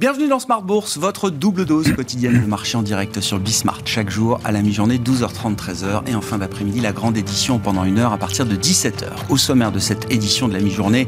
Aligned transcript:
Bienvenue 0.00 0.28
dans 0.28 0.38
Smart 0.38 0.62
Bourse, 0.62 0.96
votre 0.96 1.28
double 1.28 1.66
dose 1.66 1.92
quotidienne 1.92 2.40
de 2.40 2.46
marché 2.46 2.78
en 2.78 2.82
direct 2.82 3.20
sur 3.20 3.38
Bismart. 3.38 3.82
Chaque 3.84 4.08
jour 4.08 4.40
à 4.44 4.50
la 4.50 4.62
mi-journée, 4.62 4.96
12h30, 4.96 5.56
13h. 5.56 6.08
Et 6.08 6.14
en 6.14 6.22
fin 6.22 6.38
d'après-midi, 6.38 6.80
la 6.80 6.92
grande 6.92 7.18
édition 7.18 7.58
pendant 7.58 7.84
une 7.84 7.98
heure 7.98 8.14
à 8.14 8.16
partir 8.16 8.46
de 8.46 8.56
17h. 8.56 9.04
Au 9.28 9.36
sommaire 9.36 9.72
de 9.72 9.78
cette 9.78 10.10
édition 10.10 10.48
de 10.48 10.54
la 10.54 10.60
mi-journée, 10.60 11.04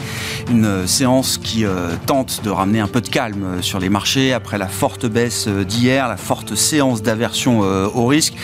une 0.50 0.66
euh, 0.66 0.86
séance 0.86 1.38
qui 1.38 1.64
euh, 1.64 1.94
tente 2.04 2.42
de 2.44 2.50
ramener 2.50 2.80
un 2.80 2.86
peu 2.86 3.00
de 3.00 3.08
calme 3.08 3.44
euh, 3.44 3.62
sur 3.62 3.78
les 3.78 3.88
marchés 3.88 4.34
après 4.34 4.58
la 4.58 4.68
forte 4.68 5.06
baisse 5.06 5.48
d'hier, 5.48 6.06
la 6.06 6.18
forte 6.18 6.54
séance 6.54 7.00
d'aversion 7.00 7.60
au 7.60 8.06
risque. 8.06 8.34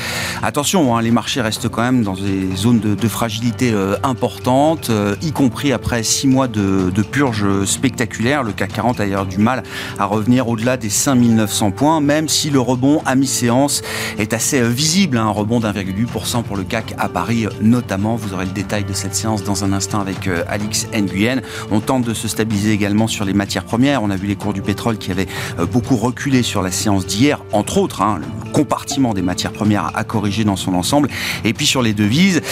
Attention, 0.42 0.96
hein, 0.96 1.02
les 1.02 1.10
marchés 1.10 1.42
restent 1.42 1.68
quand 1.68 1.82
même 1.82 2.02
dans 2.02 2.14
des 2.14 2.56
zones 2.56 2.80
de, 2.80 3.08
fragilité 3.08 3.74
importantes, 4.02 4.90
y 5.20 5.32
compris 5.32 5.72
après 5.72 6.02
six 6.02 6.26
mois 6.26 6.48
de, 6.48 6.88
de 6.88 7.02
purge 7.02 7.64
spectaculaire. 7.66 8.42
Le 8.42 8.52
CAC 8.52 8.72
40 8.72 9.00
a 9.00 9.04
d'ailleurs 9.04 9.26
du 9.26 9.36
mal 9.36 9.62
à 9.98 10.06
revenir 10.06 10.37
au-delà 10.46 10.76
des 10.76 10.90
5900 10.90 11.70
points, 11.70 12.00
même 12.00 12.28
si 12.28 12.50
le 12.50 12.60
rebond 12.60 13.02
à 13.06 13.14
mi-séance 13.14 13.82
est 14.18 14.32
assez 14.32 14.60
euh, 14.60 14.68
visible, 14.68 15.16
hein, 15.16 15.26
un 15.26 15.30
rebond 15.30 15.58
d'1,8% 15.58 16.42
pour 16.42 16.56
le 16.56 16.64
CAC 16.64 16.94
à 16.98 17.08
Paris 17.08 17.46
euh, 17.46 17.50
notamment. 17.60 18.14
Vous 18.16 18.34
aurez 18.34 18.44
le 18.44 18.52
détail 18.52 18.84
de 18.84 18.92
cette 18.92 19.14
séance 19.14 19.42
dans 19.42 19.64
un 19.64 19.72
instant 19.72 20.00
avec 20.00 20.28
euh, 20.28 20.44
Alix 20.48 20.86
Nguyen. 20.92 21.40
On 21.70 21.80
tente 21.80 22.04
de 22.04 22.14
se 22.14 22.28
stabiliser 22.28 22.72
également 22.72 23.06
sur 23.06 23.24
les 23.24 23.32
matières 23.32 23.64
premières. 23.64 24.02
On 24.02 24.10
a 24.10 24.16
vu 24.16 24.26
les 24.26 24.36
cours 24.36 24.52
du 24.52 24.62
pétrole 24.62 24.98
qui 24.98 25.10
avaient 25.10 25.28
beaucoup 25.72 25.96
reculé 25.96 26.42
sur 26.42 26.62
la 26.62 26.70
séance 26.70 27.06
d'hier, 27.06 27.42
entre 27.52 27.78
autres. 27.78 28.02
Hein, 28.02 28.20
compartiment 28.48 29.14
des 29.14 29.22
matières 29.22 29.52
premières 29.52 29.90
a 29.94 30.04
corrigé 30.04 30.44
dans 30.44 30.56
son 30.56 30.74
ensemble. 30.74 31.08
Et 31.44 31.52
puis 31.52 31.66
sur 31.66 31.82
les 31.82 31.92
devises, 31.92 32.42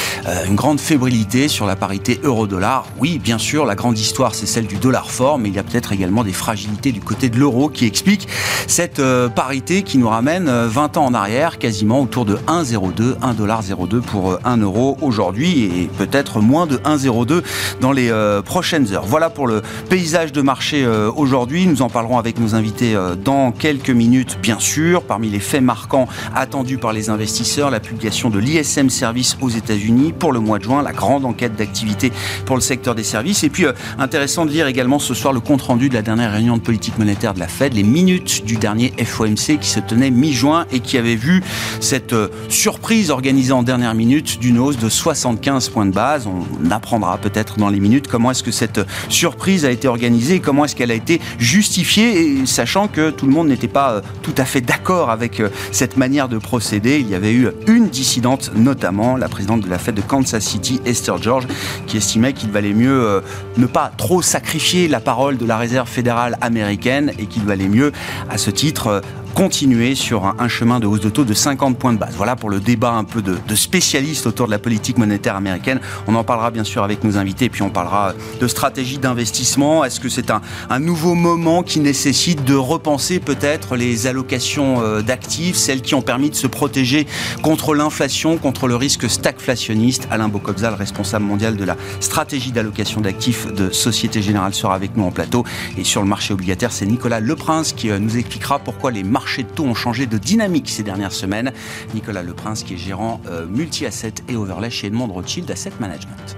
une 0.47 0.57
grande 0.57 0.81
fébrilité 0.81 1.49
sur 1.49 1.67
la 1.67 1.77
parité 1.77 2.21
euro-dollar. 2.23 2.87
Oui, 2.99 3.19
bien 3.19 3.39
sûr, 3.39 3.65
la 3.65 3.75
grande 3.75 3.99
histoire, 3.99 4.35
c'est 4.35 4.47
celle 4.47 4.66
du 4.66 4.77
dollar 4.77 5.11
fort, 5.11 5.38
mais 5.38 5.49
il 5.49 5.55
y 5.55 5.59
a 5.59 5.63
peut-être 5.63 5.93
également 5.93 6.25
des 6.25 6.33
fragilités 6.33 6.93
du 6.93 7.01
côté 7.01 7.29
de 7.29 7.38
l'euro 7.38 7.69
qui 7.69 7.87
explique 7.87 8.29
cette 8.66 8.99
euh, 8.99 9.29
parité 9.29 9.83
qui 9.83 9.99
nous 9.99 10.09
ramène 10.09 10.47
20 10.47 10.97
euh, 10.97 11.01
ans 11.01 11.07
en 11.07 11.15
arrière, 11.15 11.59
quasiment 11.59 12.01
autour 12.01 12.25
de 12.25 12.37
1,02, 12.47 13.16
1,02 13.19 14.01
pour 14.01 14.38
1 14.45 14.60
euh, 14.60 14.65
euro 14.65 14.97
aujourd'hui 15.01 15.65
et 15.65 15.91
peut-être 15.99 16.41
moins 16.41 16.66
de 16.66 16.77
1,02 16.79 17.43
dans 17.81 17.93
les 17.93 18.13
prochaines 18.45 18.93
heures. 18.93 19.05
Voilà 19.07 19.31
pour 19.31 19.47
le 19.47 19.63
paysage 19.88 20.33
de 20.33 20.43
marché 20.43 20.87
aujourd'hui. 20.87 21.66
Nous 21.66 21.83
en 21.83 21.88
parlerons 21.88 22.19
avec 22.19 22.38
nos 22.38 22.55
invités 22.55 22.97
dans 23.25 23.53
quelques 23.53 23.91
minutes, 23.91 24.38
bien 24.43 24.59
sûr. 24.59 25.03
Parmi 25.03 25.29
les 25.29 25.41
faits 25.41 25.63
marquants 25.63 25.85
attendus 26.34 26.79
par 26.79 26.92
les 26.92 27.10
investisseurs, 27.10 27.70
la 27.70 27.80
publication 27.80 28.30
de 28.30 28.38
l'ISM 28.38 28.90
Service 28.90 29.37
aux 29.40 29.48
États-Unis 29.48 30.12
pour 30.12 30.32
le 30.32 30.40
mois 30.40 30.59
de 30.59 30.65
juin, 30.65 30.82
la 30.82 30.92
grande 30.92 31.24
enquête 31.24 31.56
d'activité 31.56 32.12
pour 32.45 32.56
le 32.56 32.62
secteur 32.62 32.95
des 32.95 33.04
services. 33.04 33.45
Et 33.45 33.51
puis, 33.51 33.66
intéressant 33.98 34.46
de 34.46 34.51
lire 34.51 34.66
également 34.66 34.98
ce 34.98 35.14
soir 35.14 35.32
le 35.32 35.40
compte-rendu 35.40 35.88
de 35.88 35.95
la 35.95 36.02
dernière 36.02 36.32
réunion 36.32 36.57
de 36.57 36.62
politique 36.62 36.98
monétaire 36.98 37.34
de 37.34 37.40
la 37.40 37.48
Fed 37.48 37.74
les 37.74 37.82
minutes 37.82 38.45
du 38.45 38.57
dernier 38.57 38.92
FOMC 39.04 39.59
qui 39.60 39.68
se 39.68 39.80
tenait 39.80 40.10
mi-juin 40.10 40.66
et 40.73 40.80
qui 40.80 40.98
avait 40.98 41.16
vu 41.16 41.42
cette 41.80 42.12
euh, 42.12 42.29
surprise 42.48 43.10
organisée 43.10 43.52
en 43.52 43.62
dernière 43.62 43.95
minute 43.95 44.38
d'une 44.40 44.59
hausse 44.59 44.79
de 44.79 44.88
75 44.88 45.68
points 45.68 45.87
de 45.87 45.92
base. 45.92 46.26
On 46.26 46.70
apprendra 46.70 47.18
peut-être 47.18 47.59
dans 47.59 47.68
les 47.68 47.80
minutes 47.80 48.09
comment 48.09 48.30
est-ce 48.30 48.42
que 48.42 48.51
cette 48.51 48.80
surprise 49.09 49.64
a 49.64 49.70
été 49.70 49.88
organisée 49.88 50.37
et 50.37 50.40
comment 50.40 50.64
est-ce 50.64 50.76
qu'elle 50.76 50.90
a 50.90 50.95
été 50.95 51.20
justifiée, 51.38 52.46
sachant 52.46 52.88
que 52.88 53.10
tout 53.10 53.26
le 53.26 53.32
monde 53.32 53.48
n'était 53.48 53.68
pas 53.68 53.92
euh, 53.92 54.01
tout 54.23 54.34
à 54.37 54.45
fait 54.45 54.60
d'accord 54.60 55.10
avec 55.10 55.40
euh, 55.40 55.48
cette 55.77 55.99
manière 55.99 56.30
de 56.30 56.38
procéder. 56.38 57.01
Il 57.01 57.09
y 57.09 57.15
avait 57.15 57.35
eu 57.35 57.51
une 57.66 57.88
dissidente, 57.88 58.51
notamment 58.57 59.19
la 59.19 59.29
présidente 59.29 59.60
de 59.60 59.69
la 59.69 59.79
fête 59.79 59.95
de 59.95 60.01
Kansas 60.01 60.43
City, 60.43 60.80
Esther 60.87 61.23
George, 61.23 61.46
qui 61.87 61.99
estimait 61.99 62.32
qu'il 62.32 62.51
valait 62.51 62.73
mieux 62.73 63.23
ne 63.59 63.66
pas 63.66 63.93
trop 63.95 64.22
sacrifier 64.22 64.88
la 64.88 65.00
parole 65.00 65.37
de 65.37 65.44
la 65.44 65.59
réserve 65.59 65.87
fédérale 65.87 66.38
américaine 66.41 67.12
et 67.19 67.27
qu'il 67.27 67.44
valait 67.44 67.69
mieux 67.69 67.92
à 68.31 68.38
ce 68.38 68.50
titre 68.50 69.03
continuer 69.36 69.94
sur 69.94 70.24
un, 70.24 70.48
chemin 70.48 70.80
de 70.80 70.86
hausse 70.86 71.00
de 71.00 71.10
taux 71.10 71.26
de 71.26 71.34
50 71.34 71.78
points 71.78 71.92
de 71.92 71.98
base. 71.98 72.14
Voilà 72.16 72.36
pour 72.36 72.48
le 72.48 72.58
débat 72.58 72.92
un 72.92 73.04
peu 73.04 73.20
de, 73.20 73.36
spécialistes 73.54 74.26
autour 74.26 74.47
de 74.47 74.50
la 74.50 74.58
politique 74.58 74.97
monétaire 74.97 75.36
américaine. 75.36 75.78
On 76.06 76.14
en 76.14 76.24
parlera 76.24 76.50
bien 76.50 76.64
sûr 76.64 76.82
avec 76.82 77.04
nos 77.04 77.19
invités, 77.19 77.50
puis 77.50 77.60
on 77.60 77.69
parlera 77.69 78.14
de 78.41 78.48
stratégie 78.48 78.96
d'investissement. 78.96 79.84
Est-ce 79.84 80.00
que 80.00 80.08
c'est 80.08 80.30
un, 80.30 80.41
un, 80.70 80.78
nouveau 80.78 81.14
moment 81.14 81.62
qui 81.62 81.80
nécessite 81.80 82.44
de 82.44 82.54
repenser 82.54 83.20
peut-être 83.20 83.76
les 83.76 84.06
allocations 84.06 84.80
euh, 84.80 85.02
d'actifs, 85.02 85.56
celles 85.56 85.82
qui 85.82 85.94
ont 85.94 86.00
permis 86.00 86.30
de 86.30 86.34
se 86.34 86.46
protéger 86.46 87.06
contre 87.42 87.75
l'inflation, 87.75 88.38
contre 88.38 88.69
le 88.69 88.76
risque 88.76 89.06
stagflationniste? 89.06 90.08
Alain 90.10 90.28
Bocobza, 90.28 90.70
le 90.70 90.76
responsable 90.76 91.26
mondial 91.26 91.56
de 91.56 91.64
la 91.64 91.76
stratégie 92.00 92.52
d'allocation 92.52 93.02
d'actifs 93.02 93.52
de 93.52 93.69
Société 93.69 94.22
Générale, 94.22 94.54
sera 94.54 94.75
avec 94.75 94.96
nous 94.96 95.04
en 95.04 95.10
plateau. 95.10 95.44
Et 95.76 95.84
sur 95.84 96.00
le 96.00 96.08
marché 96.08 96.32
obligataire, 96.32 96.72
c'est 96.72 96.86
Nicolas 96.86 97.20
Leprince 97.20 97.75
qui 97.75 97.91
euh, 97.91 97.98
nous 97.98 98.16
expliquera 98.16 98.60
pourquoi 98.60 98.91
les 98.91 99.02
marchés 99.02 99.25
marchés 99.26 99.42
de 99.42 99.48
taux 99.48 99.64
ont 99.64 99.75
changé 99.75 100.06
de 100.06 100.19
dynamique 100.19 100.70
ces 100.70 100.84
dernières 100.84 101.10
semaines. 101.10 101.53
Nicolas 101.94 102.22
Leprince, 102.22 102.62
qui 102.62 102.75
est 102.75 102.76
gérant 102.76 103.20
euh, 103.26 103.44
multi-asset 103.44 104.14
et 104.28 104.37
overlay 104.37 104.70
chez 104.70 104.87
Edmond 104.87 105.09
Rothschild 105.09 105.50
Asset 105.50 105.72
Management. 105.81 106.37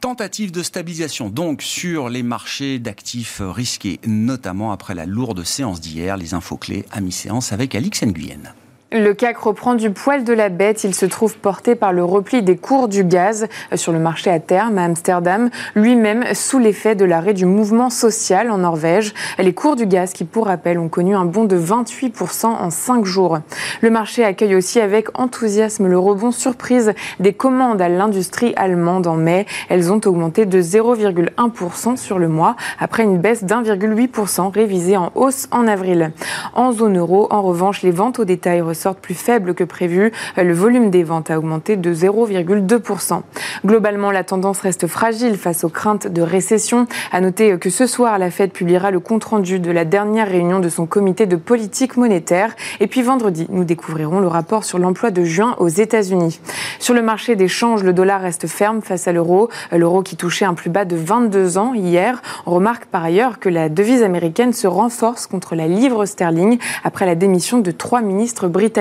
tentative 0.00 0.52
de 0.52 0.62
stabilisation 0.62 1.30
donc 1.30 1.62
sur 1.62 2.08
les 2.08 2.22
marchés 2.22 2.78
d'actifs 2.78 3.40
risqués, 3.40 3.98
notamment 4.06 4.70
après 4.70 4.94
la 4.94 5.06
lourde 5.06 5.42
séance 5.42 5.80
d'hier. 5.80 6.16
Les 6.16 6.34
infos 6.34 6.58
clés 6.58 6.84
à 6.90 7.00
mi-séance 7.00 7.52
avec 7.52 7.74
Alix 7.74 8.02
Nguyen. 8.02 8.52
Le 8.94 9.14
CAC 9.14 9.38
reprend 9.38 9.74
du 9.74 9.90
poil 9.90 10.22
de 10.22 10.34
la 10.34 10.50
bête. 10.50 10.84
Il 10.84 10.94
se 10.94 11.06
trouve 11.06 11.38
porté 11.38 11.74
par 11.74 11.94
le 11.94 12.04
repli 12.04 12.42
des 12.42 12.58
cours 12.58 12.88
du 12.88 13.04
gaz 13.04 13.46
sur 13.74 13.90
le 13.90 13.98
marché 13.98 14.28
à 14.28 14.38
terme 14.38 14.76
à 14.76 14.84
Amsterdam, 14.84 15.48
lui-même 15.74 16.34
sous 16.34 16.58
l'effet 16.58 16.94
de 16.94 17.06
l'arrêt 17.06 17.32
du 17.32 17.46
mouvement 17.46 17.88
social 17.88 18.50
en 18.50 18.58
Norvège. 18.58 19.14
Les 19.38 19.54
cours 19.54 19.76
du 19.76 19.86
gaz, 19.86 20.12
qui 20.12 20.24
pour 20.24 20.44
rappel 20.44 20.78
ont 20.78 20.90
connu 20.90 21.14
un 21.14 21.24
bond 21.24 21.44
de 21.44 21.58
28% 21.58 22.44
en 22.44 22.68
5 22.68 23.06
jours. 23.06 23.38
Le 23.80 23.88
marché 23.88 24.24
accueille 24.24 24.56
aussi 24.56 24.78
avec 24.78 25.18
enthousiasme 25.18 25.86
le 25.86 25.98
rebond 25.98 26.30
surprise 26.30 26.92
des 27.18 27.32
commandes 27.32 27.80
à 27.80 27.88
l'industrie 27.88 28.52
allemande 28.56 29.06
en 29.06 29.16
mai. 29.16 29.46
Elles 29.70 29.90
ont 29.90 30.02
augmenté 30.04 30.44
de 30.44 30.60
0,1% 30.60 31.96
sur 31.96 32.18
le 32.18 32.28
mois 32.28 32.56
après 32.78 33.04
une 33.04 33.16
baisse 33.16 33.44
d'1,8% 33.44 34.52
révisée 34.52 34.98
en 34.98 35.12
hausse 35.14 35.48
en 35.50 35.66
avril. 35.66 36.12
En 36.52 36.72
zone 36.72 36.98
euro, 36.98 37.26
en 37.30 37.40
revanche, 37.40 37.80
les 37.80 37.90
ventes 37.90 38.18
au 38.18 38.26
détail 38.26 38.60
sorte 38.82 38.98
plus 38.98 39.14
faible 39.14 39.54
que 39.54 39.64
prévu. 39.64 40.12
Le 40.36 40.52
volume 40.52 40.90
des 40.90 41.04
ventes 41.04 41.30
a 41.30 41.38
augmenté 41.38 41.76
de 41.76 41.94
0,2%. 41.94 43.22
Globalement, 43.64 44.10
la 44.10 44.24
tendance 44.24 44.60
reste 44.60 44.88
fragile 44.88 45.36
face 45.36 45.62
aux 45.62 45.68
craintes 45.68 46.08
de 46.08 46.20
récession. 46.20 46.86
À 47.12 47.20
noter 47.20 47.56
que 47.58 47.70
ce 47.70 47.86
soir, 47.86 48.18
la 48.18 48.30
Fed 48.30 48.50
publiera 48.50 48.90
le 48.90 48.98
compte-rendu 48.98 49.60
de 49.60 49.70
la 49.70 49.84
dernière 49.84 50.28
réunion 50.28 50.58
de 50.58 50.68
son 50.68 50.86
comité 50.86 51.26
de 51.26 51.36
politique 51.36 51.96
monétaire. 51.96 52.54
Et 52.80 52.88
puis 52.88 53.02
vendredi, 53.02 53.46
nous 53.50 53.64
découvrirons 53.64 54.18
le 54.18 54.26
rapport 54.26 54.64
sur 54.64 54.78
l'emploi 54.78 55.10
de 55.10 55.22
juin 55.22 55.54
aux 55.58 55.68
États-Unis. 55.68 56.40
Sur 56.80 56.94
le 56.94 57.02
marché 57.02 57.36
des 57.36 57.48
changes, 57.48 57.84
le 57.84 57.92
dollar 57.92 58.20
reste 58.20 58.48
ferme 58.48 58.82
face 58.82 59.06
à 59.06 59.12
l'euro. 59.12 59.48
L'euro 59.70 60.02
qui 60.02 60.16
touchait 60.16 60.44
un 60.44 60.54
plus 60.54 60.70
bas 60.70 60.84
de 60.84 60.96
22 60.96 61.56
ans 61.56 61.72
hier. 61.74 62.20
On 62.46 62.50
remarque 62.50 62.86
par 62.86 63.04
ailleurs 63.04 63.38
que 63.38 63.48
la 63.48 63.68
devise 63.68 64.02
américaine 64.02 64.52
se 64.52 64.66
renforce 64.66 65.28
contre 65.28 65.54
la 65.54 65.68
livre 65.68 66.04
sterling 66.04 66.58
après 66.82 67.06
la 67.06 67.14
démission 67.14 67.58
de 67.58 67.70
trois 67.70 68.00
ministres 68.00 68.48
britanniques 68.48 68.71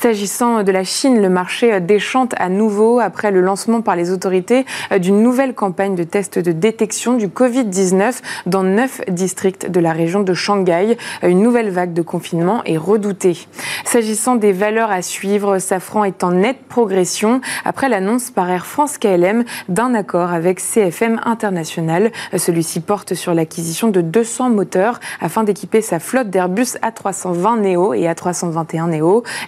S'agissant 0.00 0.62
de 0.62 0.72
la 0.72 0.84
Chine, 0.84 1.22
le 1.22 1.28
marché 1.28 1.80
déchante 1.80 2.34
à 2.38 2.48
nouveau 2.48 3.00
après 3.00 3.30
le 3.30 3.40
lancement 3.40 3.80
par 3.80 3.96
les 3.96 4.10
autorités 4.10 4.66
d'une 4.98 5.22
nouvelle 5.22 5.54
campagne 5.54 5.94
de 5.94 6.04
tests 6.04 6.38
de 6.38 6.52
détection 6.52 7.14
du 7.14 7.28
Covid-19 7.28 8.20
dans 8.46 8.62
neuf 8.62 9.00
districts 9.08 9.70
de 9.70 9.80
la 9.80 9.92
région 9.92 10.22
de 10.22 10.34
Shanghai. 10.34 10.96
Une 11.22 11.42
nouvelle 11.42 11.70
vague 11.70 11.92
de 11.92 12.02
confinement 12.02 12.62
est 12.64 12.76
redoutée. 12.76 13.36
S'agissant 13.84 14.36
des 14.36 14.52
valeurs 14.52 14.90
à 14.90 15.02
suivre, 15.02 15.58
Safran 15.58 16.04
est 16.04 16.24
en 16.24 16.32
nette 16.32 16.64
progression 16.68 17.40
après 17.64 17.88
l'annonce 17.88 18.30
par 18.30 18.50
Air 18.50 18.66
France 18.66 18.98
KLM 18.98 19.44
d'un 19.68 19.94
accord 19.94 20.32
avec 20.32 20.60
CFM 20.60 21.20
International. 21.24 22.10
Celui-ci 22.36 22.80
porte 22.80 23.14
sur 23.14 23.34
l'acquisition 23.34 23.88
de 23.88 24.00
200 24.00 24.50
moteurs 24.50 25.00
afin 25.20 25.44
d'équiper 25.44 25.80
sa 25.80 26.00
flotte 26.00 26.30
d'Airbus 26.30 26.76
A320 26.82 27.60
Neo 27.60 27.94
et 27.94 28.04
A321 28.04 28.88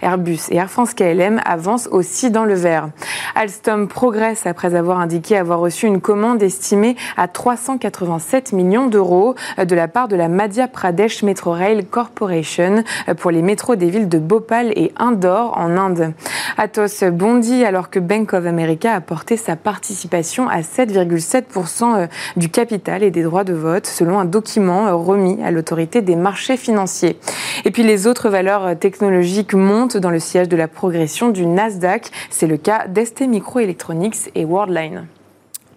Airbus 0.02 0.40
et 0.50 0.56
Air 0.56 0.70
France 0.70 0.94
KLM 0.94 1.40
avancent 1.44 1.88
aussi 1.90 2.30
dans 2.30 2.44
le 2.44 2.54
vert. 2.54 2.88
Alstom 3.34 3.88
progresse 3.88 4.46
après 4.46 4.74
avoir 4.74 5.00
indiqué 5.00 5.36
avoir 5.36 5.60
reçu 5.60 5.86
une 5.86 6.00
commande 6.00 6.42
estimée 6.42 6.96
à 7.16 7.28
387 7.28 8.52
millions 8.52 8.86
d'euros 8.86 9.34
de 9.58 9.74
la 9.74 9.88
part 9.88 10.08
de 10.08 10.16
la 10.16 10.28
Madhya 10.28 10.68
Pradesh 10.68 11.22
Metro 11.22 11.52
Rail 11.52 11.84
Corporation 11.84 12.82
pour 13.18 13.30
les 13.30 13.42
métros 13.42 13.76
des 13.76 13.90
villes 13.90 14.08
de 14.08 14.18
Bhopal 14.18 14.72
et 14.76 14.92
Indore 14.96 15.56
en 15.56 15.76
Inde. 15.76 16.14
Atos 16.56 17.04
bondit 17.12 17.64
alors 17.64 17.90
que 17.90 17.98
Bank 17.98 18.32
of 18.32 18.46
America 18.46 18.94
a 18.94 19.00
porté 19.00 19.36
sa 19.36 19.56
participation 19.56 20.48
à 20.48 20.60
7,7% 20.60 22.08
du 22.36 22.48
capital 22.48 23.02
et 23.02 23.10
des 23.10 23.22
droits 23.22 23.44
de 23.44 23.52
vote, 23.52 23.86
selon 23.86 24.18
un 24.18 24.24
document 24.24 24.96
remis 24.96 25.38
à 25.42 25.50
l'autorité 25.50 26.00
des 26.00 26.16
marchés 26.16 26.56
financiers. 26.56 27.18
Et 27.64 27.70
puis 27.70 27.82
les 27.82 28.06
autres 28.06 28.28
valeurs 28.28 28.78
technologiques 28.78 29.35
montent 29.54 29.96
dans 29.96 30.10
le 30.10 30.20
siège 30.20 30.48
de 30.48 30.56
la 30.56 30.68
progression 30.68 31.28
du 31.30 31.46
Nasdaq. 31.46 32.10
C'est 32.30 32.46
le 32.46 32.56
cas 32.56 32.86
d'ST 32.88 33.22
Microelectronics 33.22 34.30
et 34.34 34.44
Worldline. 34.44 35.06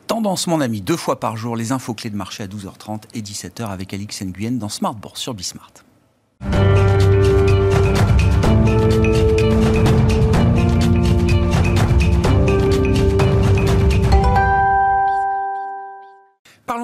Tendance, 0.08 0.48
mon 0.48 0.60
ami, 0.62 0.82
deux 0.82 0.98
fois 0.98 1.20
par 1.20 1.38
jour, 1.38 1.56
les 1.56 1.72
infos 1.72 1.94
clés 1.94 2.10
de 2.10 2.16
marché 2.16 2.44
à 2.44 2.48
12h30 2.48 3.04
et 3.14 3.22
17h 3.22 3.68
avec 3.70 3.94
Alix 3.94 4.24
Nguyen 4.24 4.54
dans 4.54 4.70
Smart 4.70 4.96
Bourse 4.96 5.22
sur 5.22 5.34
Bismart. 5.34 5.72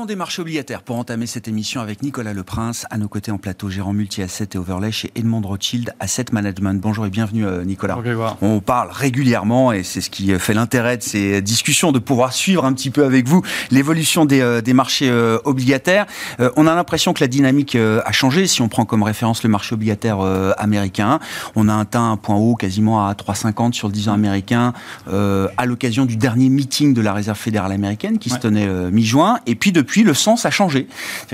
Parlons 0.06 0.14
des 0.14 0.18
marchés 0.18 0.44
obligataires 0.44 0.84
pour 0.84 0.98
entamer 0.98 1.26
cette 1.26 1.48
émission 1.48 1.82
avec 1.82 2.04
Nicolas 2.04 2.34
Leprince, 2.34 2.86
à 2.92 3.00
nos 3.00 3.08
côtés 3.08 3.32
en 3.32 3.40
plateau, 3.40 3.72
gérant 3.72 3.92
multi-asset 3.92 4.50
et 4.54 4.58
overlay 4.60 4.92
chez 4.92 5.12
Edmond 5.16 5.42
Rothschild 5.42 5.96
Asset 6.00 6.26
Management. 6.32 6.80
Bonjour 6.80 7.08
et 7.08 7.10
bienvenue 7.10 7.44
euh, 7.44 7.64
Nicolas. 7.64 7.98
On 8.44 8.60
parle 8.60 8.90
régulièrement 8.92 9.72
et 9.72 9.82
c'est 9.82 10.02
ce 10.02 10.12
qui 10.12 10.38
fait 10.38 10.54
l'intérêt 10.54 10.98
de 10.98 11.02
ces 11.02 11.42
discussions, 11.42 11.92
de 11.92 11.98
pouvoir 11.98 12.34
suivre 12.34 12.66
un 12.66 12.74
petit 12.74 12.92
peu 12.92 13.04
avec 13.04 13.28
vous 13.28 13.42
l'évolution 13.72 14.26
des, 14.26 14.42
euh, 14.42 14.62
marchés 14.76 15.10
euh, 15.10 15.40
obligataires. 15.44 16.06
On 16.56 16.68
a 16.68 16.76
l'impression 16.76 17.14
que 17.14 17.24
la 17.24 17.28
dynamique 17.28 17.76
a 17.76 18.12
changé. 18.12 18.46
Si 18.46 18.62
on 18.62 18.68
prend 18.68 18.86
comme 18.86 19.02
référence 19.02 19.42
le 19.42 19.50
marché 19.50 19.74
obligataire 19.74 20.20
américain, 20.58 21.20
on 21.56 21.68
a 21.68 21.76
atteint 21.76 22.12
un 22.12 22.18
point 22.18 22.36
haut 22.36 22.56
quasiment 22.56 23.08
à 23.08 23.14
3,50 23.14 23.74
sur 23.74 23.88
le 23.88 23.94
10 23.94 24.10
ans 24.10 24.14
américain 24.14 24.74
à 25.08 25.66
l'occasion 25.66 26.06
du 26.06 26.18
dernier 26.18 26.50
meeting 26.50 26.94
de 26.94 27.02
la 27.02 27.14
Réserve 27.14 27.38
fédérale 27.38 27.72
américaine 27.72 28.20
qui 28.20 28.30
se 28.30 28.38
tenait 28.38 28.68
mi-juin. 28.92 29.40
Et 29.48 29.56
puis 29.56 29.72
depuis, 29.72 29.95
le 30.04 30.14
sens 30.14 30.46
a 30.46 30.52
changé. 30.52 30.88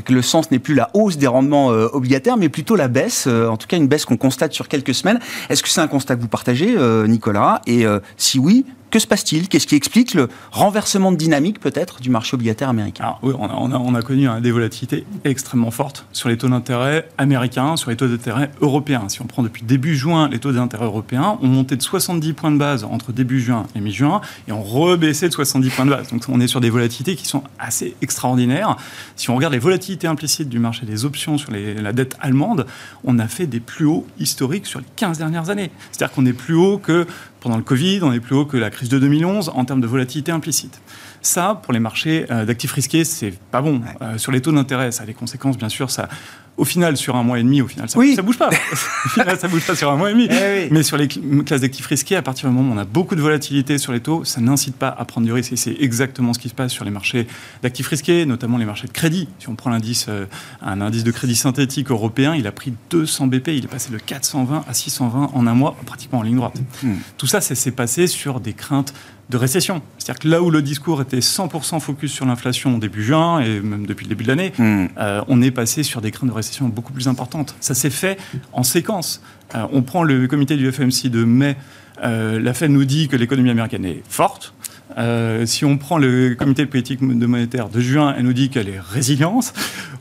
Que 0.04 0.14
le 0.14 0.22
sens 0.22 0.52
n'est 0.52 0.60
plus 0.60 0.74
la 0.74 0.90
hausse 0.94 1.18
des 1.18 1.28
rendements 1.28 1.72
euh, 1.72 1.88
obligataires, 1.94 2.38
mais 2.38 2.50
plutôt 2.50 2.76
la 2.76 2.88
baisse, 2.88 3.26
euh, 3.28 3.48
en 3.48 3.58
tout 3.58 3.68
cas 3.68 3.78
une 3.78 3.88
baisse 3.88 4.06
qu'on 4.06 4.18
constate 4.18 4.54
sur 4.54 4.68
quelques 4.68 4.94
semaines. 4.94 5.20
Est-ce 5.50 5.62
que 5.64 5.70
c'est 5.70 5.82
un 5.82 5.88
constat 5.88 6.16
que 6.16 6.22
vous 6.22 6.28
partagez, 6.28 6.76
euh, 6.78 7.08
Nicolas? 7.08 7.62
Et 7.68 7.86
si 8.18 8.40
oui, 8.40 8.66
que 8.92 9.00
se 9.00 9.08
passe-t-il? 9.08 9.48
Qu'est-ce 9.48 9.68
qui 9.68 9.76
explique 9.76 10.14
le 10.14 10.28
renversement 10.52 11.12
de 11.12 11.18
dynamique 11.18 11.60
peut-être 11.60 12.02
du 12.02 12.10
marché 12.10 12.36
obligataire 12.36 12.70
américain? 12.70 13.16
Oui, 13.24 13.34
on 13.38 13.96
a, 13.96 14.02
connu 14.02 14.28
des 14.42 14.52
volatilités 14.52 15.06
extrêmement 15.24 15.72
fortes 15.72 16.06
sur 16.12 16.28
les 16.28 16.38
taux 16.38 16.50
d'intérêt 16.50 17.08
américains, 17.18 17.78
sur 17.78 17.90
les 17.90 17.96
taux 17.96 18.08
d'intérêt 18.08 18.52
européens. 18.60 19.08
Si 19.08 19.22
on 19.22 19.26
prend 19.26 19.44
depuis 19.44 19.64
début 19.64 19.96
juin, 19.96 20.28
les 20.28 20.40
taux 20.40 20.52
d'intérêt 20.52 20.86
européens 20.86 21.38
ont 21.42 21.48
monté 21.48 21.78
de 21.78 21.82
70 21.82 22.34
points 22.34 22.52
de 22.52 22.58
base 22.58 22.84
entre 22.84 23.14
début 23.14 23.40
juin 23.40 23.66
et 23.76 23.80
mi-juin 23.80 24.20
et 24.48 24.52
ont 24.52 24.62
rebaissé 24.62 25.30
de 25.30 25.34
70 25.34 25.70
points 25.70 25.86
de 25.86 25.92
base. 25.92 26.10
Donc 26.10 26.24
on 26.28 26.42
est 26.42 26.48
sur 26.48 26.60
des 26.60 26.70
volatilités 26.70 27.16
qui 27.16 27.26
sont 27.26 27.44
assez 27.60 27.96
extraordinaires. 28.02 28.76
Si 29.16 29.30
on 29.30 29.36
regarde 29.36 29.54
les 29.54 29.60
volatilités 29.60 30.08
implicites 30.08 30.50
du 30.50 30.60
marché 30.60 30.86
des 30.86 31.06
options 31.06 31.38
sur 31.38 31.52
la 31.52 31.94
dette 31.94 32.18
allemande, 32.20 32.66
on 33.06 33.20
a 33.20 33.28
fait 33.28 33.48
des 33.48 33.62
plus 33.62 33.86
hauts 33.86 34.06
historiques 34.20 34.66
sur 34.66 34.80
les 34.80 34.86
15 34.98 35.18
dernières 35.18 35.50
années. 35.50 35.72
C'est-à-dire 35.92 36.14
qu'on 36.14 36.26
est 36.26 36.34
plus 36.34 36.56
haut 36.56 36.78
que 36.78 37.08
pendant 37.42 37.58
le 37.58 37.64
Covid, 37.64 38.00
on 38.04 38.14
est 38.14 38.20
plus 38.20 38.36
haut 38.36 38.46
que 38.46 38.56
la 38.56 38.70
crise 38.70 38.88
de 38.88 39.00
2011 39.00 39.52
en 39.54 39.66
termes 39.66 39.82
de 39.82 39.88
volatilité 39.88 40.32
implicite. 40.32 40.80
Ça, 41.22 41.60
pour 41.62 41.74
les 41.74 41.80
marchés 41.80 42.26
euh, 42.32 42.46
d'actifs 42.46 42.72
risqués, 42.72 43.04
c'est 43.04 43.34
pas 43.52 43.62
bon. 43.62 43.82
Euh, 44.02 44.18
sur 44.18 44.32
les 44.32 44.42
taux 44.42 44.52
d'intérêt, 44.52 44.92
ça 44.92 45.04
a 45.04 45.06
des 45.06 45.14
conséquences, 45.14 45.58
bien 45.58 45.70
sûr. 45.70 45.92
Ça, 45.92 46.10
au 46.58 46.66
final, 46.66 46.98
sur 46.98 47.16
un 47.16 47.24
mois 47.24 47.40
et 47.40 47.44
demi, 47.44 47.62
au 47.62 47.68
final, 47.68 47.90
ça, 47.90 47.98
oui. 47.98 48.16
ça 48.16 48.22
bouge 48.22 48.38
pas. 48.38 48.50
au 49.06 49.10
final, 49.10 49.38
ça 49.40 49.48
bouge 49.48 49.66
pas 49.66 49.76
sur 49.76 49.92
un 49.92 49.96
mois 49.96 50.10
et 50.10 50.14
demi. 50.14 50.28
Eh 50.30 50.68
Mais 50.72 50.84
sur 50.84 50.98
les 50.98 51.08
classes 51.08 51.62
d'actifs 51.62 51.86
risqués, 51.86 52.16
à 52.16 52.22
partir 52.22 52.50
du 52.50 52.56
moment 52.56 52.72
où 52.72 52.76
on 52.76 52.78
a 52.78 52.86
beaucoup 52.86 53.16
de 53.16 53.22
volatilité 53.22 53.78
sur 53.78 53.94
les 53.94 54.00
taux, 54.00 54.26
ça 54.26 54.42
n'incite 54.42 54.76
pas 54.76 54.90
à 54.90 55.06
prendre 55.06 55.26
du 55.26 55.34
risque. 55.34 55.54
Et 55.54 55.56
c'est 55.56 55.76
exactement 55.80 56.34
ce 56.34 56.40
qui 56.40 56.50
se 56.50 56.54
passe 56.54 56.72
sur 56.72 56.86
les 56.86 56.92
marchés 56.92 57.28
d'actifs 57.64 57.88
risqués, 57.88 58.26
notamment 58.26 58.58
les 58.58 58.66
marchés 58.66 58.88
de 58.88 58.94
crédit. 58.94 59.28
Si 59.40 59.48
on 59.50 59.56
prend 59.56 59.70
l'indice, 59.70 60.08
euh, 60.10 60.26
un 60.62 60.82
indice 60.82 61.04
de 61.04 61.12
crédit 61.12 61.36
synthétique 61.36 61.90
européen, 61.90 62.36
il 62.36 62.46
a 62.48 62.52
pris 62.52 62.74
200 62.90 63.28
BP, 63.28 63.48
il 63.50 63.66
est 63.66 63.68
passé 63.68 63.92
de 63.92 63.98
420 63.98 64.66
à 64.68 64.74
620 64.74 65.32
en 65.34 65.48
un 65.48 65.54
mois, 65.54 65.76
pratiquement 65.86 66.20
en 66.20 66.24
ligne 66.24 66.38
droite. 66.38 66.60
Hmm. 66.84 66.96
Tout 67.18 67.28
ça, 67.28 67.42
ça 67.42 67.56
s'est 67.56 67.72
passé 67.72 68.08
sur 68.08 68.40
des 68.40 68.54
craintes 68.54 68.94
de 69.32 69.38
récession. 69.38 69.82
C'est-à-dire 69.98 70.20
que 70.20 70.28
là 70.28 70.42
où 70.44 70.52
le 70.52 70.62
discours 70.62 71.02
était 71.02 71.20
100% 71.20 71.80
focus 71.80 72.12
sur 72.12 72.26
l'inflation 72.26 72.78
début 72.78 73.04
juin 73.04 73.40
et 73.40 73.60
même 73.62 73.88
depuis 73.88 74.06
le 74.06 74.10
début 74.10 74.24
de 74.24 74.30
l'année, 74.30 74.54
hmm. 74.58 74.88
euh, 74.98 75.24
on 75.28 75.42
est 75.42 75.52
passé 75.52 75.82
sur 75.84 76.02
des 76.02 76.12
craintes 76.12 76.30
de 76.30 76.36
récession 76.36 76.68
beaucoup 76.68 76.94
plus 76.94 77.08
importantes. 77.08 77.56
Ça 77.60 77.74
s'est 77.74 77.90
fait 77.90 78.18
en 78.54 78.64
séquence. 78.64 79.24
Euh, 79.56 79.66
on 79.72 79.82
prend 79.82 80.04
le 80.04 80.28
comité 80.28 80.58
du 80.58 80.72
FMC 80.72 81.10
de 81.10 81.24
mai. 81.24 81.56
Euh, 82.04 82.40
la 82.40 82.54
Fed 82.54 82.72
nous 82.72 82.86
dit 82.86 83.08
que 83.08 83.16
l'économie 83.16 83.50
américaine 83.50 83.86
est 83.86 84.04
forte. 84.08 84.54
Euh, 84.98 85.46
si 85.46 85.66
on 85.66 85.78
prend 85.78 85.98
le 85.98 86.36
comité 86.36 86.66
de 86.66 86.70
politique 86.70 87.00
de 87.02 87.26
monétaire 87.26 87.70
de 87.70 87.80
juin, 87.80 88.14
elle 88.18 88.26
nous 88.26 88.34
dit 88.34 88.50
qu'elle 88.50 88.70
est 88.70 88.80
résiliente. 88.80 89.54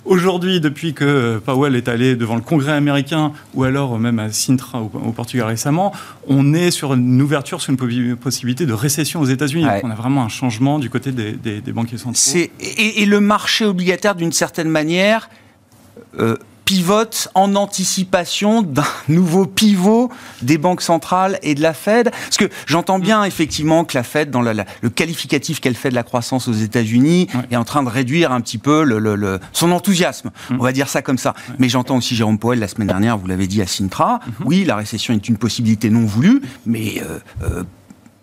Aujourd'hui, 0.05 0.61
depuis 0.61 0.95
que 0.95 1.39
Powell 1.45 1.77
est 1.77 1.89
allé 1.89 2.17
devant 2.17 2.35
le 2.35 2.41
Congrès 2.41 2.73
américain 2.73 3.33
ou 3.55 3.65
alors 3.65 3.99
même 3.99 4.19
à 4.19 4.33
Sintra 4.33 4.81
au, 4.81 5.13
Portugal 5.13 5.47
récemment, 5.47 5.93
on 6.27 6.55
est 6.55 6.71
sur 6.71 6.95
une 6.95 7.21
ouverture 7.21 7.61
sur 7.61 7.71
une 7.71 8.17
possibilité 8.17 8.67
de 8.67 8.73
récession 8.73 9.21
aux 9.21 9.27
États-Unis. 9.27 9.67
On 9.83 9.91
a 9.91 9.95
vraiment 9.95 10.23
un 10.23 10.29
changement 10.29 10.79
du 10.79 10.91
côté 10.91 11.13
des, 11.13 11.73
banquiers 11.73 11.99
centraux. 11.99 12.39
Et, 12.39 13.03
et, 13.03 13.07
le 13.07 13.21
marché 13.21 13.65
obligataire, 13.65 14.15
d'une 14.15 14.33
certaine 14.33 14.69
manière, 14.69 15.29
euh, 16.19 16.37
pivote 16.71 17.27
en 17.35 17.57
anticipation 17.57 18.63
d'un 18.63 18.85
nouveau 19.09 19.45
pivot 19.45 20.09
des 20.41 20.57
banques 20.57 20.83
centrales 20.83 21.37
et 21.43 21.57
de 21.57 21.63
la 21.63 21.75
Fed 21.75 22.13
Parce 22.13 22.37
que 22.37 22.49
j'entends 22.67 23.01
bien 23.01 23.25
effectivement 23.25 23.85
que 23.85 23.99
la 23.99 24.05
Fed, 24.05 24.31
dans 24.31 24.41
le 24.41 24.89
qualificatif 24.89 25.59
qu'elle 25.59 25.75
fait 25.75 25.91
de 25.91 25.97
la 25.97 26.05
croissance 26.05 26.47
aux 26.47 26.53
États-Unis, 26.53 27.27
est 27.51 27.57
en 27.57 27.65
train 27.65 27.83
de 27.83 27.89
réduire 27.89 28.31
un 28.31 28.41
petit 28.41 28.59
peu 28.59 28.85
le, 28.85 29.41
son 29.53 29.73
enthousiasme. 29.73 30.31
Mm. 30.49 30.57
On 30.61 30.63
va 30.63 30.71
dire 30.71 30.89
ça 30.89 31.03
comme 31.03 31.19
ça. 31.19 31.35
Mais 31.59 31.69
j'entends 31.69 31.97
aussi 31.97 32.15
Jérôme 32.15 32.39
Powell 32.39 32.61
la 32.61 32.69
semaine 32.69 32.87
dernière, 32.87 33.19
vous 33.19 33.27
l'avez 33.27 33.49
dit 33.49 33.61
à 33.63 33.67
Sintra, 33.67 34.21
mm-hmm. 34.21 34.45
oui, 34.45 34.65
la 34.65 34.77
récession 34.77 35.13
est 35.13 35.29
une 35.29 35.39
possibilité 35.39 35.91
non 35.91 36.07
voulue, 36.07 36.41
mais 36.67 37.03
euh, 37.03 37.19
euh, 37.43 37.65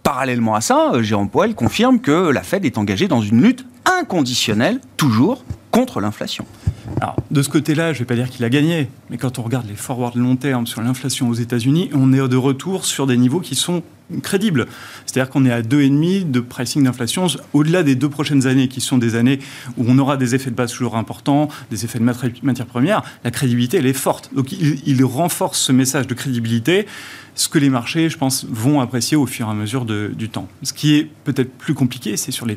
parallèlement 0.03 0.55
à 0.55 0.61
ça, 0.61 0.91
euh, 0.93 1.03
Jérôme 1.03 1.29
Powell 1.29 1.53
confirme 1.53 1.99
que 1.99 2.29
la 2.29 2.43
Fed 2.43 2.63
est 2.63 2.77
engagée 2.77 3.09
dans 3.09 3.19
une 3.19 3.41
lutte 3.41 3.65
inconditionnelle, 3.99 4.79
toujours, 4.95 5.43
contre 5.69 5.99
l'inflation. 5.99 6.45
Alors, 7.01 7.15
de 7.29 7.41
ce 7.41 7.49
côté-là, 7.49 7.93
je 7.93 7.97
ne 7.97 7.99
vais 7.99 8.05
pas 8.05 8.15
dire 8.15 8.29
qu'il 8.29 8.43
a 8.45 8.49
gagné, 8.49 8.89
mais 9.09 9.17
quand 9.17 9.39
on 9.39 9.43
regarde 9.43 9.67
les 9.67 9.75
forwards 9.75 10.17
long 10.17 10.35
terme 10.35 10.65
sur 10.65 10.81
l'inflation 10.81 11.29
aux 11.29 11.33
États-Unis, 11.33 11.89
on 11.93 12.13
est 12.13 12.27
de 12.27 12.37
retour 12.37 12.85
sur 12.85 13.05
des 13.05 13.17
niveaux 13.17 13.39
qui 13.39 13.55
sont 13.55 13.83
crédibles. 14.23 14.67
C'est-à-dire 15.05 15.29
qu'on 15.29 15.45
est 15.45 15.51
à 15.51 15.61
2,5 15.61 16.31
de 16.31 16.39
pricing 16.39 16.83
d'inflation 16.83 17.27
au-delà 17.53 17.83
des 17.83 17.95
deux 17.95 18.09
prochaines 18.09 18.47
années, 18.47 18.67
qui 18.67 18.81
sont 18.81 18.97
des 18.97 19.15
années 19.15 19.39
où 19.77 19.85
on 19.87 19.97
aura 19.97 20.17
des 20.17 20.33
effets 20.33 20.49
de 20.49 20.55
base 20.55 20.71
toujours 20.71 20.95
importants, 20.95 21.49
des 21.69 21.85
effets 21.85 21.99
de 21.99 22.03
matières 22.03 22.65
premières. 22.65 23.03
La 23.23 23.31
crédibilité, 23.31 23.77
elle 23.77 23.85
est 23.85 23.93
forte. 23.93 24.33
Donc, 24.33 24.51
il, 24.53 25.03
renforce 25.03 25.59
ce 25.59 25.71
message 25.71 26.07
de 26.07 26.13
crédibilité 26.13 26.85
ce 27.35 27.47
que 27.47 27.59
les 27.59 27.69
marchés, 27.69 28.09
je 28.09 28.17
pense, 28.17 28.45
vont 28.49 28.81
apprécier 28.81 29.15
au 29.15 29.27
fur 29.27 29.47
et 29.47 29.51
à 29.51 29.53
mesure 29.53 29.85
du 29.85 30.29
temps. 30.29 30.47
Ce 30.63 30.73
qui 30.73 30.95
est 30.95 31.07
peut-être 31.23 31.53
plus 31.53 31.75
compliqué, 31.75 32.17
c'est 32.17 32.31
sur 32.31 32.47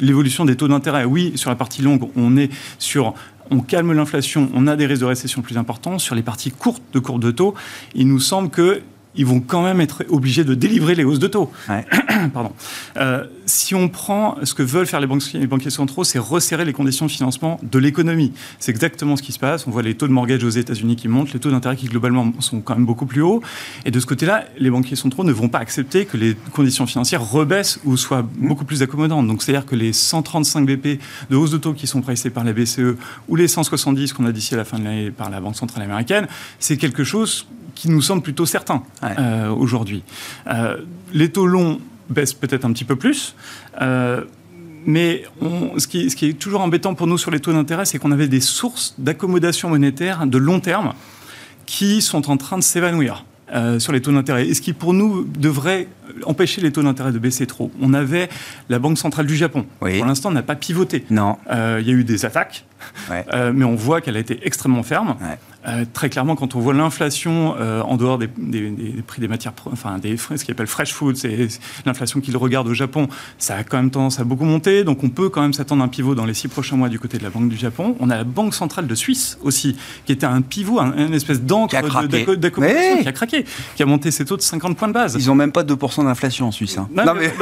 l'évolution 0.00 0.44
des 0.44 0.56
taux 0.56 0.68
d'intérêt. 0.68 1.04
Oui, 1.04 1.32
sur 1.36 1.48
la 1.48 1.56
partie 1.56 1.80
longue, 1.80 2.08
on 2.14 2.36
est 2.36 2.50
sur 2.78 3.14
on 3.50 3.60
calme 3.60 3.92
l'inflation, 3.92 4.50
on 4.54 4.66
a 4.66 4.76
des 4.76 4.86
risques 4.86 5.02
de 5.02 5.06
récession 5.06 5.42
plus 5.42 5.58
importants. 5.58 5.98
Sur 5.98 6.14
les 6.14 6.22
parties 6.22 6.50
courtes 6.50 6.82
de 6.92 6.98
courbe 6.98 7.22
de 7.22 7.30
taux, 7.30 7.54
il 7.94 8.08
nous 8.08 8.20
semble 8.20 8.50
que 8.50 8.82
ils 9.16 9.26
vont 9.26 9.40
quand 9.40 9.62
même 9.62 9.80
être 9.80 10.04
obligés 10.08 10.44
de 10.44 10.54
délivrer 10.54 10.94
les 10.94 11.04
hausses 11.04 11.18
de 11.18 11.26
taux. 11.26 11.50
Pardon. 12.32 12.52
Euh, 12.96 13.24
si 13.46 13.74
on 13.74 13.88
prend 13.88 14.36
ce 14.42 14.54
que 14.54 14.62
veulent 14.62 14.86
faire 14.86 15.00
les, 15.00 15.06
banquiers 15.06 15.70
centraux, 15.70 16.04
c'est 16.04 16.18
resserrer 16.18 16.64
les 16.64 16.72
conditions 16.72 17.06
de 17.06 17.10
financement 17.10 17.60
de 17.62 17.78
l'économie. 17.78 18.32
C'est 18.58 18.70
exactement 18.70 19.16
ce 19.16 19.22
qui 19.22 19.32
se 19.32 19.38
passe. 19.38 19.66
On 19.66 19.70
voit 19.70 19.82
les 19.82 19.94
taux 19.94 20.08
de 20.08 20.12
mortgage 20.12 20.42
aux 20.44 20.50
États-Unis 20.50 20.96
qui 20.96 21.08
montent, 21.08 21.32
les 21.32 21.40
taux 21.40 21.50
d'intérêt 21.50 21.76
qui 21.76 21.86
globalement 21.86 22.32
sont 22.40 22.60
quand 22.60 22.74
même 22.74 22.86
beaucoup 22.86 23.06
plus 23.06 23.22
hauts. 23.22 23.42
Et 23.84 23.90
de 23.90 24.00
ce 24.00 24.06
côté-là, 24.06 24.44
les 24.58 24.70
banquiers 24.70 24.96
centraux 24.96 25.24
ne 25.24 25.32
vont 25.32 25.48
pas 25.48 25.58
accepter 25.58 26.06
que 26.06 26.16
les 26.16 26.36
conditions 26.52 26.86
financières 26.86 27.28
rebaissent 27.28 27.80
ou 27.84 27.96
soient 27.96 28.26
beaucoup 28.38 28.64
plus 28.64 28.82
accommodantes. 28.82 29.26
Donc 29.26 29.42
c'est-à-dire 29.42 29.66
que 29.66 29.76
les 29.76 29.92
135 29.92 30.66
BP 30.66 31.00
de 31.30 31.36
hausse 31.36 31.50
de 31.50 31.58
taux 31.58 31.74
qui 31.74 31.86
sont 31.86 32.00
pressés 32.00 32.30
par 32.30 32.44
la 32.44 32.52
BCE 32.52 32.96
ou 33.28 33.36
les 33.36 33.48
170 33.48 34.12
qu'on 34.12 34.24
a 34.26 34.32
d'ici 34.32 34.54
à 34.54 34.56
la 34.56 34.64
fin 34.64 34.78
de 34.78 34.84
l'année 34.84 35.10
par 35.10 35.30
la 35.30 35.40
Banque 35.40 35.56
centrale 35.56 35.82
américaine, 35.82 36.26
c'est 36.58 36.76
quelque 36.76 37.04
chose 37.04 37.46
qui 37.74 37.90
nous 37.90 38.02
semble 38.02 38.22
plutôt 38.22 38.46
certain 38.46 38.82
euh, 39.18 39.50
aujourd'hui. 39.50 40.02
Euh, 40.46 40.78
les 41.12 41.30
taux 41.30 41.46
longs 41.46 41.80
baissent 42.08 42.34
peut-être 42.34 42.64
un 42.64 42.72
petit 42.72 42.84
peu 42.84 42.96
plus. 42.96 43.34
Euh, 43.80 44.22
mais 44.86 45.24
ce, 45.78 45.86
qui, 45.86 46.10
ce, 46.10 46.16
qui, 46.16 46.28
est 46.28 46.32
toujours 46.34 46.60
embêtant 46.60 46.94
pour 46.94 47.06
nous 47.06 47.16
sur 47.16 47.30
les 47.30 47.40
taux 47.40 47.52
d'intérêt, 47.52 47.86
c'est 47.86 47.98
qu'on 47.98 48.12
avait 48.12 48.28
des 48.28 48.40
sources 48.40 48.94
d'accommodation 48.98 49.70
monétaire 49.70 50.26
de 50.26 50.38
long 50.38 50.60
terme 50.60 50.92
qui 51.64 52.02
sont 52.02 52.30
en 52.30 52.36
train 52.36 52.58
de 52.58 52.62
s'évanouir. 52.62 53.24
sur 53.78 53.92
les 53.92 54.02
taux 54.02 54.12
d'intérêt. 54.12 54.46
Et 54.46 54.52
ce 54.52 54.60
qui, 54.60 54.74
pour 54.74 54.92
nous, 54.92 55.24
devrait 55.24 55.88
empêcher 56.26 56.60
les 56.60 56.70
taux 56.70 56.82
d'intérêt 56.82 57.12
de 57.12 57.18
baisser 57.18 57.46
trop. 57.46 57.70
On 57.80 57.94
avait 57.94 58.28
la 58.68 58.78
Banque 58.78 58.98
centrale 58.98 59.26
du 59.26 59.36
Japon. 59.36 59.64
Pour 59.78 59.88
l'instant, 59.88 60.30
n'a 60.30 60.42
pas 60.42 60.56
pivoté. 60.56 61.04
Non. 61.08 61.38
Il 61.50 61.86
y 61.86 61.90
a 61.90 61.94
eu 61.94 62.04
des 62.04 62.26
attaques, 62.26 62.66
mais 63.10 63.64
on 63.64 63.76
voit 63.76 64.02
qu'elle 64.02 64.16
a 64.16 64.20
été 64.20 64.38
extrêmement 64.42 64.82
ferme. 64.82 65.16
Euh, 65.66 65.84
très 65.92 66.10
clairement, 66.10 66.36
quand 66.36 66.54
on 66.54 66.60
voit 66.60 66.74
l'inflation 66.74 67.54
euh, 67.58 67.80
en 67.82 67.96
dehors 67.96 68.18
des, 68.18 68.28
prix 68.28 69.20
des 69.20 69.28
matières, 69.28 69.52
enfin 69.72 69.98
des 69.98 70.16
ce 70.16 70.44
qu'ils 70.44 70.52
appellent 70.52 70.66
fresh 70.66 70.92
food, 70.92 71.16
c'est 71.16 71.48
l'inflation 71.86 72.20
qu'ils 72.20 72.36
regardent 72.36 72.68
au 72.68 72.74
Japon, 72.74 73.08
ça 73.38 73.56
a 73.56 73.64
quand 73.64 73.76
même 73.76 73.90
tendance 73.90 74.20
à 74.20 74.24
beaucoup 74.24 74.44
monter. 74.44 74.84
Donc 74.84 75.02
on 75.02 75.08
peut 75.08 75.28
quand 75.28 75.42
même 75.42 75.52
s'attendre 75.52 75.82
à 75.82 75.86
un 75.86 75.88
pivot 75.88 76.14
dans 76.14 76.26
les 76.26 76.34
six 76.34 76.48
prochains 76.48 76.76
mois 76.76 76.88
du 76.88 76.98
côté 76.98 77.18
de 77.18 77.22
la 77.22 77.30
Banque 77.30 77.48
du 77.48 77.56
Japon. 77.56 77.96
On 78.00 78.10
a 78.10 78.16
la 78.16 78.24
Banque 78.24 78.54
centrale 78.54 78.86
de 78.86 78.94
Suisse 78.94 79.38
aussi, 79.42 79.76
qui 80.04 80.12
était 80.12 80.26
un 80.26 80.42
pivot, 80.42 80.80
une 80.80 81.14
espèce 81.14 81.40
d'encre 81.40 81.74
d'accommodation 82.36 83.02
qui 83.02 83.08
a 83.08 83.12
craqué, 83.12 83.44
qui 83.76 83.82
a 83.82 83.86
monté 83.86 84.10
ses 84.10 84.24
taux 84.24 84.36
de 84.36 84.42
50 84.42 84.76
points 84.76 84.88
de 84.88 84.92
base. 84.92 85.16
Ils 85.18 85.26
n'ont 85.28 85.34
même 85.34 85.52
pas 85.52 85.62
2% 85.62 86.04
d'inflation 86.04 86.48
en 86.48 86.52
Suisse. 86.52 86.78
Hein. 86.78 86.88
Non, 86.94 87.14
mais, 87.14 87.32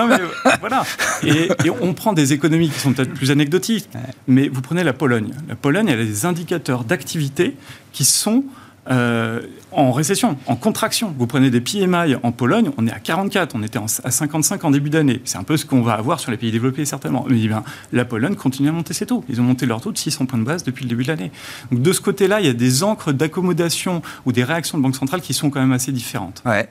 voilà. 0.61 0.85
Et, 1.25 1.49
on 1.81 1.95
prend 1.95 2.13
des 2.13 2.33
économies 2.33 2.71
qui 2.71 2.79
sont 2.79 2.93
peut-être 2.93 3.15
plus 3.15 3.31
anecdotiques, 3.31 3.89
mais 4.29 4.49
vous 4.49 4.61
prenez 4.61 4.85
la 4.85 4.93
Pologne. 4.93 5.33
La 5.49 5.57
Pologne, 5.57 5.89
elle 5.89 6.01
a 6.01 6.05
des 6.05 6.27
indicateurs 6.27 6.85
d'activité 6.85 7.57
qui 7.93 8.05
sont 8.05 8.45
euh, 8.91 9.43
en 9.71 9.93
récession, 9.93 10.37
en 10.47 10.57
contraction. 10.57 11.15
Vous 11.17 11.27
prenez 11.27 11.51
des 11.51 11.61
PMI 11.61 12.17
en 12.23 12.33
Pologne, 12.33 12.71
on 12.77 12.87
est 12.87 12.93
à 12.93 12.99
44, 12.99 13.55
on 13.55 13.63
était 13.63 13.79
à 13.79 14.11
55 14.11 14.65
en 14.65 14.71
début 14.71 14.91
d'année. 14.91 15.23
C'est 15.25 15.39
un 15.39 15.45
peu 15.45 15.57
ce 15.57 15.65
qu'on 15.65 15.83
va 15.83 15.95
avoir 15.95 16.19
sur 16.19 16.31
les 16.31 16.37
pays 16.37 16.51
développés, 16.51 16.85
certainement. 16.85 17.25
Mais 17.29 17.37
bien, 17.37 17.63
la 17.93 18.05
Pologne 18.05 18.35
continue 18.35 18.69
à 18.69 18.73
monter 18.73 18.93
ses 18.93 19.07
taux. 19.07 19.25
Ils 19.29 19.41
ont 19.41 19.45
monté 19.45 19.67
leur 19.67 19.81
taux 19.81 19.93
de 19.93 19.99
600 19.99 20.27
points 20.27 20.39
de 20.39 20.45
base 20.45 20.65
depuis 20.65 20.85
le 20.85 20.89
début 20.89 21.05
de 21.05 21.09
l'année. 21.09 21.31
Donc 21.71 21.81
de 21.81 21.93
ce 21.93 22.01
côté-là, 22.01 22.41
il 22.41 22.47
y 22.47 22.51
a 22.51 22.55
des 22.55 22.83
encres 22.83 23.13
d'accommodation 23.13 24.03
ou 24.27 24.33
des 24.33 24.43
réactions 24.45 24.79
de 24.79 24.83
banque 24.83 24.97
centrale 24.97 25.21
qui 25.21 25.33
sont 25.33 25.49
quand 25.51 25.61
même 25.61 25.73
assez 25.73 25.93
différentes. 25.93 26.43
Ouais 26.45 26.69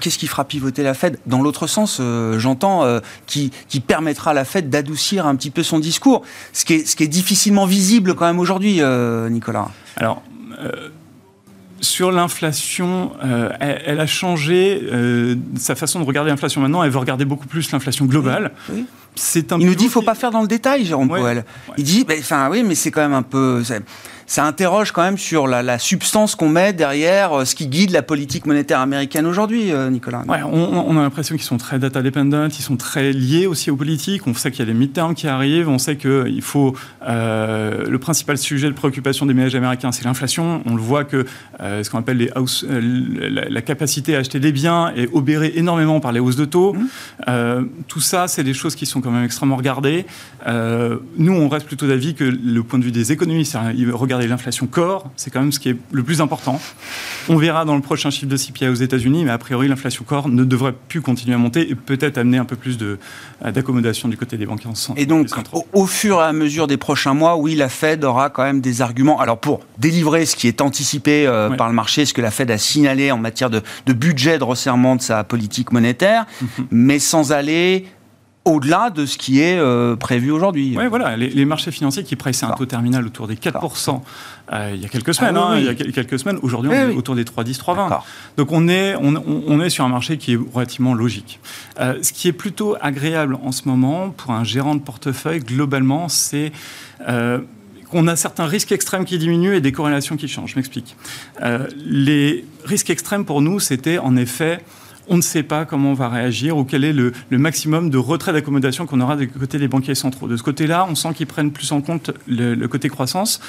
qu'est-ce 0.00 0.18
qui 0.18 0.26
fera 0.26 0.44
pivoter 0.44 0.82
la 0.82 0.94
Fed? 0.94 1.20
Dans 1.26 1.42
l'autre 1.42 1.68
sens, 1.68 1.98
euh, 2.00 2.36
j'entends, 2.36 2.82
euh, 2.82 2.98
qui, 3.26 3.52
permettra 3.86 4.32
à 4.32 4.34
la 4.34 4.44
Fed 4.44 4.68
d'adoucir 4.68 5.28
un 5.28 5.36
petit 5.36 5.50
peu 5.50 5.62
son 5.62 5.78
discours, 5.78 6.22
ce 6.52 6.64
qui 6.64 6.74
est, 6.74 6.86
ce 6.88 6.96
qui 6.96 7.04
est 7.04 7.08
difficilement 7.08 7.66
visible 7.66 8.16
quand 8.16 8.26
même 8.26 8.40
aujourd'hui, 8.40 8.80
Nicolas. 9.30 9.68
Alors, 9.94 10.20
sur 11.82 12.12
l'inflation, 12.12 13.12
euh, 13.24 13.50
elle, 13.60 14.00
a 14.00 14.06
changé 14.06 14.80
euh, 14.84 15.34
sa 15.56 15.74
façon 15.74 16.00
de 16.00 16.04
regarder 16.04 16.30
l'inflation. 16.30 16.60
Maintenant, 16.60 16.82
elle 16.82 16.90
veut 16.90 16.98
regarder 16.98 17.24
beaucoup 17.24 17.48
plus 17.48 17.70
l'inflation 17.72 18.06
globale. 18.06 18.52
C'est 19.16 19.52
un 19.52 19.58
il 19.58 19.66
nous 19.66 19.72
dit 19.72 19.78
qu'il 19.78 19.86
ne 19.86 19.92
faut 19.92 20.02
pas 20.02 20.14
faire 20.14 20.30
dans 20.30 20.40
le 20.40 20.48
détail, 20.48 20.86
Jérôme 20.86 21.08
Powell. 21.08 21.44
Il 21.76 21.84
dit, 21.84 22.06
enfin 22.18 22.48
oui, 22.50 22.62
mais 22.62 22.74
c'est 22.74 22.90
quand 22.90 23.02
même 23.02 23.12
un 23.12 23.22
peu 23.22 23.62
ça 24.26 24.44
interroge 24.44 24.92
quand 24.92 25.02
même 25.02 25.18
sur 25.18 25.46
la, 25.46 25.78
substance 25.78 26.34
qu'on 26.34 26.48
met 26.48 26.72
derrière 26.72 27.32
euh, 27.32 27.44
ce 27.44 27.54
qui 27.54 27.66
guide 27.66 27.90
la 27.90 28.02
politique 28.02 28.46
monétaire 28.46 28.80
américaine 28.80 29.26
aujourd'hui, 29.26 29.72
euh, 29.72 29.90
Nicolas. 29.90 30.22
Ouais, 30.28 30.42
on, 30.42 30.96
a 30.96 31.02
l'impression 31.02 31.34
qu'ils 31.34 31.44
sont 31.44 31.56
très 31.56 31.78
data 31.78 32.02
dependent, 32.02 32.48
ils 32.50 32.62
sont 32.62 32.76
très 32.76 33.12
liés 33.12 33.46
aussi 33.46 33.70
aux 33.70 33.76
politiques. 33.76 34.26
On 34.26 34.34
sait 34.34 34.50
qu'il 34.50 34.60
y 34.60 34.62
a 34.62 34.72
des 34.72 34.78
midterms 34.78 35.14
qui 35.14 35.28
arrivent, 35.28 35.68
on 35.68 35.78
sait 35.78 35.96
que 35.96 36.26
il 36.28 36.42
faut 36.42 36.74
euh, 37.06 37.84
le 37.88 37.98
principal 37.98 38.38
sujet 38.38 38.68
de 38.68 38.74
préoccupation 38.74 39.26
des 39.26 39.34
ménages 39.34 39.54
américains, 39.54 39.92
c'est 39.92 40.04
l'inflation. 40.04 40.62
On 40.66 40.74
le 40.74 40.82
voit 40.82 41.04
que 41.04 41.26
ce 41.60 41.88
qu'on 41.88 41.98
appelle 41.98 42.18
les 42.18 42.30
house, 42.34 42.64
la, 42.68 43.62
capacité 43.62 44.16
à 44.16 44.18
acheter 44.18 44.40
des 44.40 44.52
biens 44.52 44.92
est 44.96 45.08
obérée 45.12 45.52
énormément 45.54 46.00
par 46.00 46.12
les 46.12 46.20
hausses 46.20 46.36
de 46.36 46.44
taux. 46.44 46.74
Mmh. 46.74 47.66
tout 47.88 48.00
ça, 48.00 48.28
c'est 48.28 48.42
des 48.42 48.54
choses 48.54 48.74
qui 48.74 48.86
sont 48.86 49.00
quand 49.00 49.10
même 49.10 49.24
extrêmement 49.24 49.56
regardées. 49.56 50.04
nous, 50.46 51.32
on 51.32 51.48
reste 51.48 51.66
plutôt 51.66 51.86
d'avis 51.86 52.14
que 52.14 52.24
le 52.24 52.62
point 52.62 52.78
de 52.78 52.84
vue 52.84 52.92
des 52.92 53.12
économistes, 53.12 53.56
regarder 54.12 54.28
l'inflation 54.28 54.66
corps, 54.66 55.10
c'est 55.16 55.30
quand 55.30 55.40
même 55.40 55.52
ce 55.52 55.58
qui 55.58 55.70
est 55.70 55.76
le 55.90 56.02
plus 56.02 56.20
important. 56.20 56.60
On 57.28 57.36
verra 57.36 57.64
dans 57.64 57.74
le 57.74 57.82
prochain 57.82 58.10
chiffre 58.10 58.30
de 58.30 58.36
CPI 58.36 58.68
aux 58.68 58.74
États-Unis, 58.74 59.24
mais 59.24 59.30
a 59.30 59.38
priori, 59.38 59.68
l'inflation 59.68 60.04
corps 60.04 60.28
ne 60.28 60.44
devrait 60.44 60.74
plus 60.88 61.00
continuer 61.00 61.34
à 61.34 61.38
monter 61.38 61.70
et 61.70 61.74
peut-être 61.74 62.18
amener 62.18 62.38
un 62.38 62.44
peu 62.44 62.56
plus 62.56 62.78
euh, 62.82 62.98
d'accommodation 63.50 64.08
du 64.08 64.16
côté 64.16 64.36
des 64.36 64.46
banques 64.46 64.62
centrales. 64.74 65.02
Et 65.02 65.06
donc, 65.06 65.28
au, 65.72 65.86
fur 65.86 66.20
et 66.20 66.24
à 66.24 66.32
mesure 66.32 66.66
des 66.66 66.76
prochains 66.76 67.14
mois, 67.14 67.36
oui, 67.36 67.54
la 67.54 67.68
Fed 67.68 68.04
aura 68.04 68.30
quand 68.30 68.42
même 68.42 68.60
des 68.60 68.82
arguments. 68.82 69.20
Alors, 69.20 69.38
pour 69.38 69.60
délivrer 69.78 70.26
ce 70.26 70.36
qui 70.36 70.48
est 70.48 70.60
anticipé 70.60 71.26
euh, 71.26 71.50
par 71.50 71.68
le 71.68 71.74
marché, 71.74 72.04
ce 72.04 72.14
que 72.14 72.20
la 72.20 72.30
Fed 72.30 72.50
a 72.50 72.58
signalé 72.58 73.10
en 73.10 73.18
matière 73.18 73.50
de, 73.50 73.62
budget 73.92 74.38
de 74.38 74.44
resserrement 74.44 74.96
de 74.96 75.02
sa 75.02 75.24
politique 75.24 75.72
monétaire, 75.72 76.26
mhm. 76.40 76.66
mais 76.70 76.98
sans 76.98 77.32
aller 77.32 77.86
au-delà 78.44 78.90
de 78.90 79.06
ce 79.06 79.16
qui 79.18 79.40
est 79.40 79.58
euh, 79.58 79.94
prévu 79.94 80.30
aujourd'hui. 80.32 80.74
Oui, 80.76 80.86
voilà, 80.88 81.16
les, 81.16 81.44
marchés 81.44 81.70
financiers 81.70 82.02
qui 82.02 82.16
pressaient 82.16 82.46
un 82.46 82.52
taux 82.52 82.66
terminal 82.66 83.06
autour 83.06 83.28
des 83.28 83.36
4% 83.36 84.00
euh, 84.52 84.72
il 84.74 84.82
y 84.82 84.84
a 84.84 84.88
quelques 84.88 85.14
semaines. 85.14 85.36
Ah 85.36 85.50
hein, 85.52 85.58
il 85.58 85.64
y 85.64 85.68
a 85.68 85.74
quelques 85.74 86.18
semaines. 86.18 86.38
Aujourd'hui, 86.42 86.70
on 86.72 86.90
est 86.90 86.94
autour 86.94 87.14
des 87.14 87.24
3,10, 87.24 87.58
3,20. 87.60 88.00
Donc 88.36 88.50
on 88.50 88.68
est, 88.68 88.96
on, 88.96 89.60
est 89.60 89.70
sur 89.70 89.84
un 89.84 89.88
marché 89.88 90.18
qui 90.18 90.34
est 90.34 90.38
relativement 90.52 90.94
logique. 90.94 91.38
Euh, 91.80 91.98
ce 92.02 92.12
qui 92.12 92.26
est 92.28 92.32
plutôt 92.32 92.76
agréable 92.80 93.38
en 93.44 93.52
ce 93.52 93.68
moment 93.68 94.10
pour 94.10 94.32
un 94.32 94.44
gérant 94.44 94.74
de 94.74 94.80
portefeuille, 94.80 95.40
globalement, 95.40 96.08
c'est 96.08 96.52
qu'on 97.90 98.08
a 98.08 98.16
certains 98.16 98.46
risques 98.46 98.72
extrêmes 98.72 99.04
qui 99.04 99.18
diminuent 99.18 99.54
et 99.54 99.60
des 99.60 99.72
corrélations 99.72 100.16
qui 100.16 100.26
changent. 100.26 100.52
Je 100.52 100.56
m'explique. 100.56 100.96
les 101.86 102.44
risques 102.64 102.90
extrêmes 102.90 103.24
pour 103.24 103.40
nous, 103.40 103.60
c'était 103.60 103.98
en 103.98 104.16
effet 104.16 104.60
on 105.08 105.16
ne 105.16 105.22
sait 105.22 105.42
pas 105.42 105.64
comment 105.64 105.90
on 105.90 105.94
va 105.94 106.08
réagir 106.08 106.56
ou 106.56 106.64
quel 106.64 106.84
est 106.84 106.92
le, 106.92 107.12
maximum 107.30 107.90
de 107.90 107.98
retrait 107.98 108.32
d'accommodation 108.32 108.86
qu'on 108.86 109.00
aura 109.00 109.16
du 109.16 109.28
côté 109.28 109.58
des 109.58 109.68
banquiers 109.68 109.94
centraux. 109.94 110.28
De 110.28 110.36
ce 110.36 110.42
côté-là, 110.42 110.86
on 110.88 110.94
sent 110.94 111.14
qu'ils 111.14 111.26
prennent 111.26 111.50
plus 111.50 111.72
en 111.72 111.80
compte 111.80 112.10
le, 112.26 112.66
côté 112.66 112.88
croissance, 112.88 113.40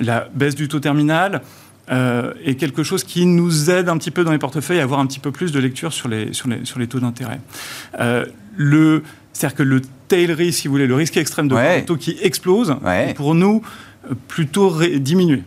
la 0.00 0.28
baisse 0.34 0.54
du 0.54 0.68
taux 0.68 0.80
terminal, 0.80 1.42
euh, 1.90 2.32
est 2.44 2.54
quelque 2.54 2.84
chose 2.84 3.02
qui 3.02 3.26
nous 3.26 3.70
aide 3.70 3.88
un 3.88 3.98
petit 3.98 4.12
peu 4.12 4.22
dans 4.22 4.30
les 4.30 4.38
portefeuilles 4.38 4.78
à 4.78 4.84
avoir 4.84 5.00
un 5.00 5.06
petit 5.06 5.18
peu 5.18 5.32
plus 5.32 5.50
de 5.50 5.58
lecture 5.58 5.92
sur 5.92 6.08
les, 6.08 6.32
sur 6.32 6.48
les, 6.48 6.64
sur 6.64 6.78
les 6.78 6.86
taux 6.86 7.00
d'intérêt. 7.00 7.40
Euh, 7.98 8.24
le, 8.56 9.02
c'est-à-dire 9.32 9.56
que 9.56 9.62
le 9.64 9.80
tail 10.06 10.32
risk, 10.32 10.60
si 10.60 10.68
vous 10.68 10.74
voulez, 10.74 10.86
le 10.86 10.94
risque 10.94 11.16
extrême 11.16 11.48
de 11.48 11.84
taux 11.84 11.96
qui 11.96 12.16
explose, 12.22 12.76
pour 13.16 13.34
nous, 13.34 13.62
plutôt 14.28 14.78
diminuer. 14.98 15.42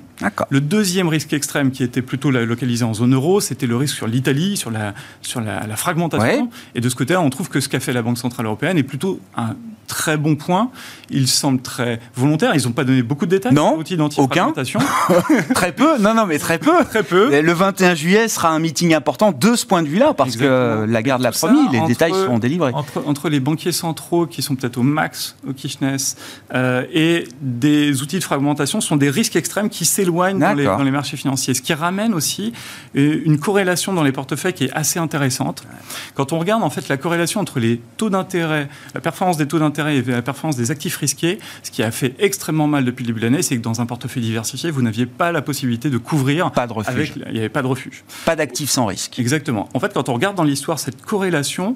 Le 0.49 0.61
deuxième 0.61 1.07
risque 1.07 1.33
extrême 1.33 1.71
qui 1.71 1.83
était 1.83 2.01
plutôt 2.01 2.31
localisé 2.31 2.83
en 2.83 2.93
zone 2.93 3.13
euro, 3.13 3.41
c'était 3.41 3.67
le 3.67 3.75
risque 3.75 3.95
sur 3.95 4.07
l'Italie, 4.07 4.57
sur 4.57 4.71
la, 4.71 4.93
sur 5.21 5.41
la, 5.41 5.75
fragmentation. 5.75 6.49
Et 6.75 6.81
de 6.81 6.89
ce 6.89 6.95
côté-là, 6.95 7.21
on 7.21 7.29
trouve 7.29 7.49
que 7.49 7.59
ce 7.59 7.69
qu'a 7.69 7.79
fait 7.79 7.93
la 7.93 8.01
Banque 8.01 8.17
Centrale 8.17 8.45
Européenne 8.45 8.77
est 8.77 8.83
plutôt 8.83 9.19
un 9.35 9.55
très 9.87 10.17
bon 10.17 10.35
point. 10.35 10.69
Il 11.09 11.27
semble 11.27 11.61
très 11.61 11.99
volontaire. 12.15 12.53
Ils 12.55 12.65
n'ont 12.65 12.71
pas 12.71 12.83
donné 12.83 13.03
beaucoup 13.03 13.25
de 13.25 13.31
détails. 13.31 13.53
Non, 13.53 13.77
aucun. 14.17 14.53
très 15.53 15.71
peu. 15.71 15.97
Non, 15.99 16.13
non, 16.13 16.25
mais 16.25 16.39
très 16.39 16.57
peu. 16.57 16.83
Très 16.85 17.03
peu. 17.03 17.41
le 17.41 17.53
21 17.53 17.95
juillet 17.95 18.27
sera 18.27 18.49
un 18.49 18.59
meeting 18.59 18.93
important 18.93 19.31
de 19.31 19.55
ce 19.55 19.65
point 19.65 19.83
de 19.83 19.87
vue-là, 19.87 20.13
parce 20.13 20.35
que 20.35 20.85
la 20.87 21.01
garde 21.01 21.21
l'a 21.21 21.31
promis. 21.31 21.59
Les 21.71 21.81
détails 21.81 22.13
seront 22.13 22.39
délivrés. 22.39 22.71
Entre, 23.05 23.29
les 23.29 23.39
banquiers 23.39 23.71
centraux 23.71 24.25
qui 24.25 24.41
sont 24.41 24.55
peut-être 24.55 24.77
au 24.77 24.83
max 24.83 25.35
au 25.47 25.53
Kirchnes 25.53 25.97
euh, 26.53 26.83
et 26.93 27.27
des 27.41 28.01
outils 28.01 28.19
de 28.19 28.23
fragmentation 28.23 28.81
sont 28.81 28.95
des 28.95 29.09
risques 29.09 29.35
extrêmes 29.35 29.69
qui 29.69 29.85
s'éloignent 29.85 30.12
dans 30.13 30.53
les, 30.53 30.63
dans 30.63 30.83
les, 30.83 30.91
marchés 30.91 31.17
financiers. 31.17 31.53
Ce 31.53 31.61
qui 31.61 31.73
ramène 31.73 32.13
aussi 32.13 32.53
euh, 32.95 33.21
une 33.25 33.39
corrélation 33.39 33.93
dans 33.93 34.03
les 34.03 34.11
portefeuilles 34.11 34.53
qui 34.53 34.65
est 34.65 34.73
assez 34.73 34.99
intéressante. 34.99 35.63
Quand 36.15 36.33
on 36.33 36.39
regarde 36.39 36.63
en 36.63 36.69
fait 36.69 36.87
la 36.87 36.97
corrélation 36.97 37.39
entre 37.39 37.59
les 37.59 37.81
taux 37.97 38.09
d'intérêt, 38.09 38.69
la 38.93 39.01
performance 39.01 39.37
des 39.37 39.47
taux 39.47 39.59
d'intérêt 39.59 39.97
et 39.97 40.01
la 40.01 40.21
performance 40.21 40.55
des 40.55 40.71
actifs 40.71 40.97
risqués, 40.97 41.39
ce 41.63 41.71
qui 41.71 41.83
a 41.83 41.91
fait 41.91 42.15
extrêmement 42.19 42.67
mal 42.67 42.85
depuis 42.85 43.03
le 43.03 43.07
début 43.07 43.19
de 43.19 43.25
l'année, 43.25 43.41
c'est 43.41 43.57
que 43.57 43.61
dans 43.61 43.81
un 43.81 43.85
portefeuille 43.85 44.23
diversifié, 44.23 44.71
vous 44.71 44.81
n'aviez 44.81 45.05
pas 45.05 45.31
la 45.31 45.41
possibilité 45.41 45.89
de 45.89 45.97
couvrir. 45.97 46.51
Pas 46.51 46.67
de 46.67 46.73
refuge. 46.73 47.13
il 47.27 47.33
n'y 47.33 47.39
avait 47.39 47.49
pas 47.49 47.61
de 47.61 47.67
refuge. 47.67 48.03
Pas 48.25 48.35
d'actifs 48.35 48.69
sans 48.69 48.85
risque. 48.85 49.19
Exactement. 49.19 49.69
En 49.73 49.79
fait, 49.79 49.93
quand 49.93 50.09
on 50.09 50.13
regarde 50.13 50.35
dans 50.35 50.43
l'histoire 50.43 50.79
cette 50.79 51.01
corrélation, 51.01 51.75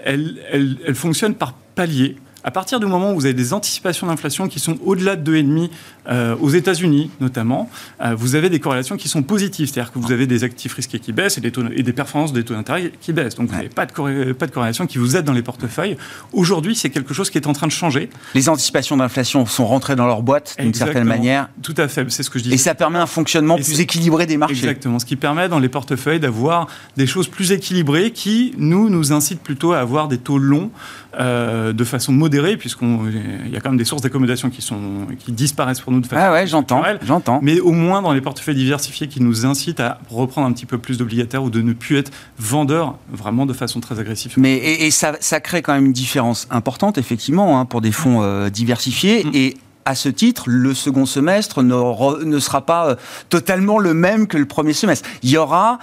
elle, 0.00 0.36
elle, 0.50 0.76
elle 0.86 0.94
fonctionne 0.94 1.34
par 1.34 1.52
palier. 1.74 2.16
À 2.44 2.50
partir 2.50 2.78
du 2.78 2.84
moment 2.84 3.12
où 3.12 3.14
vous 3.14 3.24
avez 3.24 3.34
des 3.34 3.54
anticipations 3.54 4.06
d'inflation 4.06 4.48
qui 4.48 4.60
sont 4.60 4.76
au-delà 4.84 5.16
de 5.16 5.32
2,5 5.34 5.70
euh, 6.10 6.36
aux 6.36 6.50
États-Unis 6.50 7.10
notamment, 7.18 7.70
euh, 8.02 8.14
vous 8.14 8.34
avez 8.34 8.50
des 8.50 8.60
corrélations 8.60 8.98
qui 8.98 9.08
sont 9.08 9.22
positives, 9.22 9.70
c'est-à-dire 9.72 9.90
que 9.90 9.98
vous 9.98 10.12
avez 10.12 10.26
des 10.26 10.44
actifs 10.44 10.74
risqués 10.74 10.98
qui 10.98 11.12
baissent 11.12 11.38
et 11.38 11.40
des, 11.40 11.50
taux, 11.50 11.62
et 11.74 11.82
des 11.82 11.92
performances 11.94 12.34
des 12.34 12.44
taux 12.44 12.52
d'intérêt 12.52 12.92
qui 13.00 13.14
baissent. 13.14 13.36
Donc 13.36 13.48
vous 13.48 13.56
n'avez 13.56 13.70
pas, 13.70 13.86
de 13.86 14.32
pas 14.34 14.46
de 14.46 14.50
corrélation 14.50 14.86
qui 14.86 14.98
vous 14.98 15.16
aide 15.16 15.24
dans 15.24 15.32
les 15.32 15.42
portefeuilles. 15.42 15.96
Aujourd'hui, 16.34 16.76
c'est 16.76 16.90
quelque 16.90 17.14
chose 17.14 17.30
qui 17.30 17.38
est 17.38 17.46
en 17.46 17.54
train 17.54 17.66
de 17.66 17.72
changer. 17.72 18.10
Les 18.34 18.50
anticipations 18.50 18.98
d'inflation 18.98 19.46
sont 19.46 19.66
rentrées 19.66 19.96
dans 19.96 20.06
leur 20.06 20.22
boîte 20.22 20.54
d'une 20.58 20.74
certaine 20.74 21.04
manière. 21.04 21.48
Tout 21.62 21.74
à 21.78 21.88
fait, 21.88 22.10
c'est 22.10 22.22
ce 22.22 22.28
que 22.28 22.38
je 22.38 22.44
dis. 22.44 22.52
Et 22.52 22.58
ça 22.58 22.74
permet 22.74 22.98
un 22.98 23.06
fonctionnement 23.06 23.56
plus 23.56 23.80
équilibré 23.80 24.26
des 24.26 24.36
marchés. 24.36 24.56
Exactement, 24.56 24.98
ce 24.98 25.06
qui 25.06 25.16
permet 25.16 25.48
dans 25.48 25.60
les 25.60 25.70
portefeuilles 25.70 26.20
d'avoir 26.20 26.66
des 26.98 27.06
choses 27.06 27.28
plus 27.28 27.52
équilibrées 27.52 28.10
qui, 28.10 28.52
nous, 28.58 28.90
nous 28.90 29.14
incitent 29.14 29.42
plutôt 29.42 29.72
à 29.72 29.78
avoir 29.78 30.08
des 30.08 30.18
taux 30.18 30.38
longs 30.38 30.70
euh, 31.18 31.72
de 31.72 31.84
façon 31.84 32.12
modérée, 32.12 32.56
puisqu'il 32.56 33.50
y 33.52 33.56
a 33.56 33.60
quand 33.60 33.70
même 33.70 33.78
des 33.78 33.84
sources 33.84 34.02
d'accommodation 34.02 34.50
qui, 34.50 34.62
sont, 34.62 35.06
qui 35.18 35.32
disparaissent 35.32 35.80
pour 35.80 35.92
nous 35.92 36.00
de 36.00 36.06
façon 36.06 36.22
ah 36.22 36.32
ouais, 36.32 36.46
j'entends, 36.46 36.82
j'entends. 37.02 37.40
Mais 37.42 37.60
au 37.60 37.72
moins 37.72 38.02
dans 38.02 38.12
les 38.12 38.20
portefeuilles 38.20 38.54
diversifiés 38.54 39.08
qui 39.08 39.22
nous 39.22 39.46
incitent 39.46 39.80
à 39.80 39.98
reprendre 40.10 40.46
un 40.46 40.52
petit 40.52 40.66
peu 40.66 40.78
plus 40.78 40.98
d'obligataires 40.98 41.42
ou 41.42 41.50
de 41.50 41.62
ne 41.62 41.72
plus 41.72 41.98
être 41.98 42.12
vendeurs 42.38 42.96
vraiment 43.12 43.46
de 43.46 43.52
façon 43.52 43.80
très 43.80 43.98
agressive. 43.98 44.34
Mais 44.36 44.56
et, 44.56 44.90
ça, 44.90 45.14
ça, 45.20 45.40
crée 45.40 45.62
quand 45.62 45.74
même 45.74 45.86
une 45.86 45.92
différence 45.92 46.46
importante, 46.50 46.98
effectivement, 46.98 47.58
hein, 47.58 47.64
pour 47.64 47.80
des 47.80 47.92
fonds 47.92 48.22
euh, 48.22 48.50
diversifiés. 48.50 49.24
Mm. 49.24 49.30
Et 49.34 49.56
à 49.84 49.94
ce 49.94 50.08
titre, 50.08 50.44
le 50.46 50.74
second 50.74 51.06
semestre 51.06 51.62
ne, 51.62 52.24
ne 52.24 52.38
sera 52.38 52.64
pas 52.64 52.88
euh, 52.88 52.94
totalement 53.28 53.78
le 53.78 53.94
même 53.94 54.26
que 54.26 54.38
le 54.38 54.46
premier 54.46 54.72
semestre. 54.72 55.08
Il 55.22 55.30
y 55.30 55.36
aura 55.36 55.78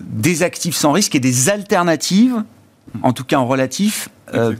des 0.00 0.42
actifs 0.42 0.74
sans 0.74 0.92
risque 0.92 1.14
et 1.14 1.20
des 1.20 1.48
alternatives 1.48 2.42
en 3.02 3.12
tout 3.12 3.24
cas 3.24 3.38
en 3.38 3.46
relatif, 3.46 4.08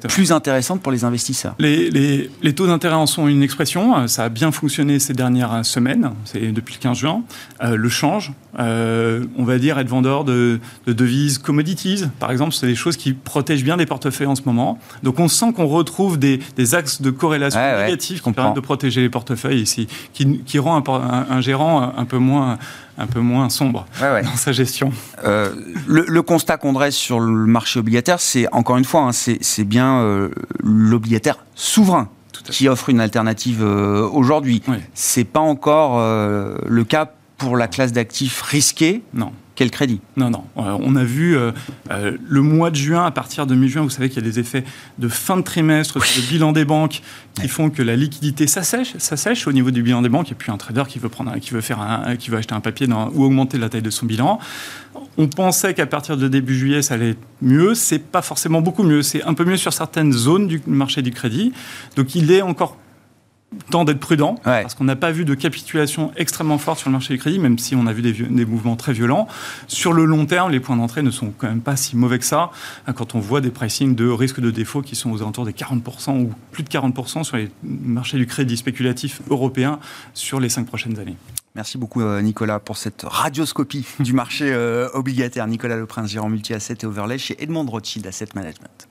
plus 0.09 0.31
intéressantes 0.31 0.83
pour 0.83 0.93
les 0.93 1.05
investisseurs. 1.05 1.55
Les, 1.59 1.91
les, 1.91 2.31
les 2.43 2.55
taux 2.55 2.67
d'intérêt 2.67 2.95
en 2.95 3.07
sont 3.07 3.26
une 3.26 3.43
expression. 3.43 4.07
Ça 4.07 4.25
a 4.25 4.29
bien 4.29 4.53
fonctionné 4.53 4.99
ces 4.99 5.14
dernières 5.14 5.64
semaines, 5.64 6.12
c'est 6.25 6.53
depuis 6.53 6.75
le 6.75 6.81
15 6.81 6.99
juin. 6.99 7.23
le 7.61 7.88
change, 7.88 8.33
on 8.59 9.45
va 9.45 9.59
dire 9.59 9.79
être 9.79 9.88
vendeur 9.88 10.25
de, 10.25 10.61
de 10.87 10.93
devises 10.93 11.38
commodities, 11.38 12.05
par 12.21 12.31
exemple, 12.31 12.53
c'est 12.53 12.67
des 12.67 12.75
choses 12.75 12.97
qui 12.97 13.12
protègent 13.12 13.64
bien 13.64 13.76
des 13.76 13.87
portefeuilles 13.87 14.26
en 14.26 14.37
ce 14.37 14.43
moment. 14.45 14.79
Donc 15.03 15.19
on 15.19 15.29
sent 15.29 15.53
qu'on 15.55 15.67
retrouve 15.67 16.19
des, 16.19 16.41
des, 16.57 16.75
axes 16.75 17.03
de 17.03 17.11
corrélation 17.11 17.61
négatifs 17.61 18.23
qui 18.23 18.33
permettent 18.33 18.57
de 18.57 18.61
protéger 18.61 19.00
les 19.00 19.11
portefeuilles 19.11 19.61
ici, 19.61 19.88
qui, 20.12 20.41
qui 20.41 20.59
rend 20.59 20.83
un, 20.87 21.26
un, 21.31 21.41
gérant 21.41 21.93
un 21.97 22.05
peu 22.05 22.19
moins 22.19 22.59
un 22.99 23.07
peu 23.07 23.21
moins 23.21 23.49
sombre 23.49 23.87
dans 24.01 24.37
sa 24.37 24.53
gestion. 24.53 24.93
Euh, 25.25 25.53
le, 25.87 26.23
constat 26.23 26.57
qu'on 26.57 26.73
dresse 26.73 26.95
sur 26.95 27.21
le 27.21 27.47
marché 27.47 27.81
obligataire, 27.81 28.21
c'est 28.21 28.47
encore 28.53 28.77
une 28.77 28.85
fois, 28.85 29.03
hein, 29.03 29.13
c'est 29.13 29.65
bien 29.65 30.01
euh, 30.01 30.31
l'obligataire 30.63 31.45
souverain 31.55 32.09
qui 32.51 32.69
offre 32.69 32.91
une 32.91 33.01
alternative 33.01 33.63
euh, 33.63 34.07
aujourd'hui. 34.09 34.63
C'est 34.93 35.25
pas 35.25 35.41
encore 35.41 35.99
le 35.99 36.85
cas 36.85 37.13
pour 37.39 37.57
la 37.57 37.69
classe 37.69 37.93
d'actifs 37.93 38.43
risqués. 38.43 39.03
Non 39.13 39.33
quel 39.54 39.70
crédit? 39.70 40.00
Non, 40.16 40.30
non. 40.30 40.44
Euh, 40.56 40.76
on 40.80 40.96
a 40.96 41.04
vu 41.04 41.37
euh, 41.37 41.52
euh, 41.90 42.16
le 42.26 42.42
mois 42.42 42.70
de 42.70 42.76
juin, 42.76 43.04
à 43.04 43.11
partir 43.12 43.46
de 43.46 43.54
mi-juin, 43.54 43.82
vous 43.82 43.90
savez 43.90 44.08
qu'il 44.08 44.23
y 44.23 44.26
a 44.26 44.28
des 44.28 44.40
effets 44.40 44.64
de 44.99 45.06
fin 45.06 45.37
de 45.37 45.42
trimestre 45.42 46.04
sur 46.04 46.23
le 46.23 46.28
bilan 46.28 46.52
des 46.52 46.64
banques 46.64 47.02
qui 47.40 47.46
font 47.46 47.70
que 47.70 47.82
la 47.82 47.94
liquidité 47.94 48.49
s'assèche, 48.49 48.96
s'assèche 48.99 49.46
au 49.46 49.52
niveau 49.52 49.70
du 49.70 49.82
bilan 49.82 50.02
des 50.02 50.08
banques. 50.08 50.32
Et 50.32 50.34
puis 50.34 50.50
un 50.50 50.56
trader 50.56 50.84
qui 50.88 50.99
veut, 50.99 51.08
prendre 51.08 51.38
qui 51.38 51.50
veut, 51.50 51.61
faire 51.61 51.80
un, 51.80 52.16
qui 52.16 52.30
veut 52.30 52.38
acheter 52.38 52.54
un 52.54 52.61
papier 52.61 52.88
ou 53.14 53.25
augmenter 53.25 53.58
la 53.58 53.68
taille 53.68 53.82
de 53.82 53.90
son 53.90 54.06
bilan. 54.06 54.40
On 55.16 55.28
pensait 55.28 55.75
qu'à 55.75 55.87
partir 55.87 56.16
de 56.16 56.26
début 56.26 56.56
juillet, 56.56 56.82
ça 56.82 56.94
allait 56.94 57.16
mieux. 57.40 57.75
C'est 57.75 58.00
pas 58.00 58.23
forcément 58.23 58.61
beaucoup 58.61 58.82
mieux. 58.82 59.02
C'est 59.02 59.23
un 59.23 59.34
peu 59.34 59.44
mieux 59.44 59.56
sur 59.56 59.73
certaines 59.73 60.12
zones 60.12 60.49
du 60.49 60.61
marché 60.66 61.02
du 61.02 61.12
crédit. 61.12 61.52
Donc 61.94 62.16
il 62.16 62.32
est 62.32 62.42
encore 62.42 62.76
temps 63.70 63.84
d'être 63.84 64.00
prudent, 64.00 64.37
parce 64.44 64.75
qu'on 64.75 64.84
n'a 64.84 64.96
pas 64.96 65.11
vu 65.11 65.25
de 65.25 65.34
capitulation 65.34 66.12
extrêmement 66.16 66.58
forte 66.58 66.78
sur 66.78 66.88
le 66.88 66.92
marché 66.92 67.14
du 67.14 67.20
crédit, 67.20 67.38
même 67.38 67.58
si 67.58 67.75
on 67.75 67.87
a 67.87 67.92
vu 67.92 68.02
des, 68.02 68.44
mouvements 68.44 68.76
très 68.76 68.92
violents. 68.92 69.28
Sur 69.68 69.92
le 69.92 70.04
long 70.04 70.26
terme, 70.26 70.50
les 70.50 70.61
points 70.61 70.76
d'entrée 70.76 71.02
ne 71.02 71.11
sont 71.11 71.32
quand 71.37 71.49
même 71.49 71.61
pas 71.61 71.76
si 71.76 71.96
mauvais 71.96 72.18
que 72.18 72.25
ça, 72.25 72.50
hein, 72.87 72.92
quand 72.92 73.14
on 73.14 73.20
voit 73.20 73.40
des 73.40 73.50
pricing 73.50 73.94
de 73.94 74.08
risque 74.08 74.40
de 74.40 74.50
défaut 74.50 74.82
qui 74.82 74.96
sont 74.96 75.11
aux 75.11 75.23
alentours 75.23 75.44
des 75.44 75.52
40% 75.52 76.20
ou 76.20 76.32
plus 76.52 76.62
de 76.62 76.68
40% 76.68 77.25
sur 77.25 77.37
les 77.37 77.50
marchés 77.62 78.18
du 78.18 78.26
crédit 78.26 78.56
spéculatif 78.56 79.23
européen 79.30 79.78
sur 80.12 80.40
les 80.40 80.49
cinq 80.49 80.66
prochaines 80.66 80.99
années. 80.99 81.16
Merci 81.54 81.78
beaucoup 81.78 82.02
euh, 82.02 82.20
Nicolas 82.20 82.58
pour 82.58 82.76
cette 82.76 83.02
radioscopie 83.06 83.87
du 84.00 84.12
marché 84.12 84.52
euh, 84.52 84.88
obligataire. 84.92 85.46
Nicolas 85.46 85.76
Leprince, 85.76 86.11
gérant 86.11 86.28
multi-asset 86.28 86.78
et 86.82 86.87
overlay 86.87 87.16
chez 87.16 87.40
Edmond 87.42 87.66
Rothschild 87.66 88.06
Asset 88.06 88.28
Management. 88.34 88.88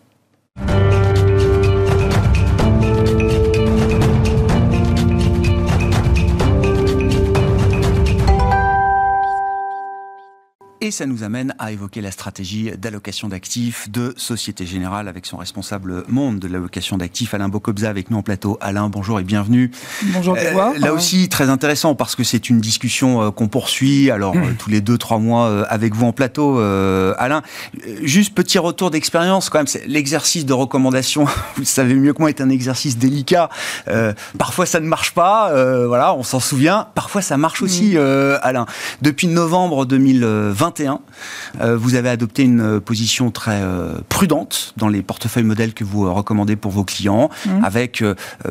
Et 10.84 10.92
ça 10.92 11.06
nous 11.06 11.24
amène 11.24 11.56
à 11.60 11.72
évoquer 11.72 12.02
la 12.02 12.12
stratégie 12.12 12.70
d'allocation 12.78 13.30
d'actifs 13.30 13.90
de 13.90 14.13
Société 14.18 14.66
Générale 14.66 15.08
avec 15.08 15.25
son 15.25 15.38
responsable 15.38 16.04
monde 16.10 16.40
de 16.40 16.48
l'allocation 16.50 16.98
d'actifs, 16.98 17.34
Alain 17.34 17.48
Bocobza, 17.48 17.90
avec 17.90 18.12
nous 18.12 18.18
en 18.18 18.22
plateau. 18.22 18.58
Alain, 18.60 18.90
bonjour 18.90 19.18
et 19.18 19.24
bienvenue. 19.24 19.72
Bonjour, 20.08 20.36
euh, 20.38 20.78
Là 20.78 20.94
aussi, 20.94 21.30
très 21.30 21.50
intéressant 21.50 21.96
parce 21.96 22.18
que 22.18 22.25
c'est 22.25 22.50
une 22.50 22.60
discussion 22.60 23.22
euh, 23.22 23.32
qu'on 23.32 23.48
poursuit, 23.48 24.12
alors 24.12 24.36
euh, 24.36 24.52
tous 24.60 24.70
les 24.70 24.82
deux, 24.82 24.98
trois 24.98 25.20
mois 25.20 25.48
euh, 25.48 25.63
avec 25.70 25.96
vous 25.96 26.06
en 26.06 26.12
plateau, 26.12 26.60
Alain. 26.60 27.44
Juste 28.02 28.36
petit 28.36 28.60
retour 28.60 28.92
d'expérience 28.92 29.50
quand 29.50 29.60
même, 29.60 29.84
l'exercice 29.88 30.46
de 30.46 30.52
recommandation, 30.52 31.24
vous 31.56 31.63
savez 31.63 31.96
mieux 31.96 32.12
que 32.12 32.20
moi, 32.22 32.28
est 32.28 32.42
un 32.42 32.50
exercice 32.50 32.98
délicat. 32.98 33.48
parfois 34.38 34.66
ça 34.66 34.82
ne 34.82 34.88
marche 34.88 35.13
pas, 35.13 35.50
voilà, 35.88 36.13
on 36.13 36.24
s'en 36.24 36.42
souvient. 36.42 36.90
Parfois 36.94 37.22
ça 37.22 37.38
marche 37.38 37.62
aussi, 37.62 37.96
mm. 37.96 38.40
Alain. 38.42 38.66
Depuis 39.02 39.28
novembre 39.28 39.86
2020, 39.86 40.73
euh, 41.62 41.77
vous 41.77 41.96
avez 41.96 42.10
adopté 42.10 42.44
une 42.44 42.62
euh, 42.62 42.80
position 42.80 43.32
très 43.32 43.62
euh, 43.62 43.96
prudente 44.10 44.74
dans 44.77 44.88
les 44.88 45.01
portefeuilles 45.01 45.44
modèles 45.44 45.74
que 45.74 45.84
vous 45.84 46.12
recommandez 46.13 46.56
pour 46.56 46.72
vos 46.72 46.84
clients, 46.84 47.30
mmh. 47.46 47.63
avec 47.63 48.03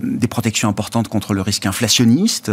des 0.02 0.29
protections 0.29 0.69
importantes 0.69 1.09
contre 1.09 1.35
le 1.35 1.41
risque 1.43 1.67
inflationniste, 1.67 2.50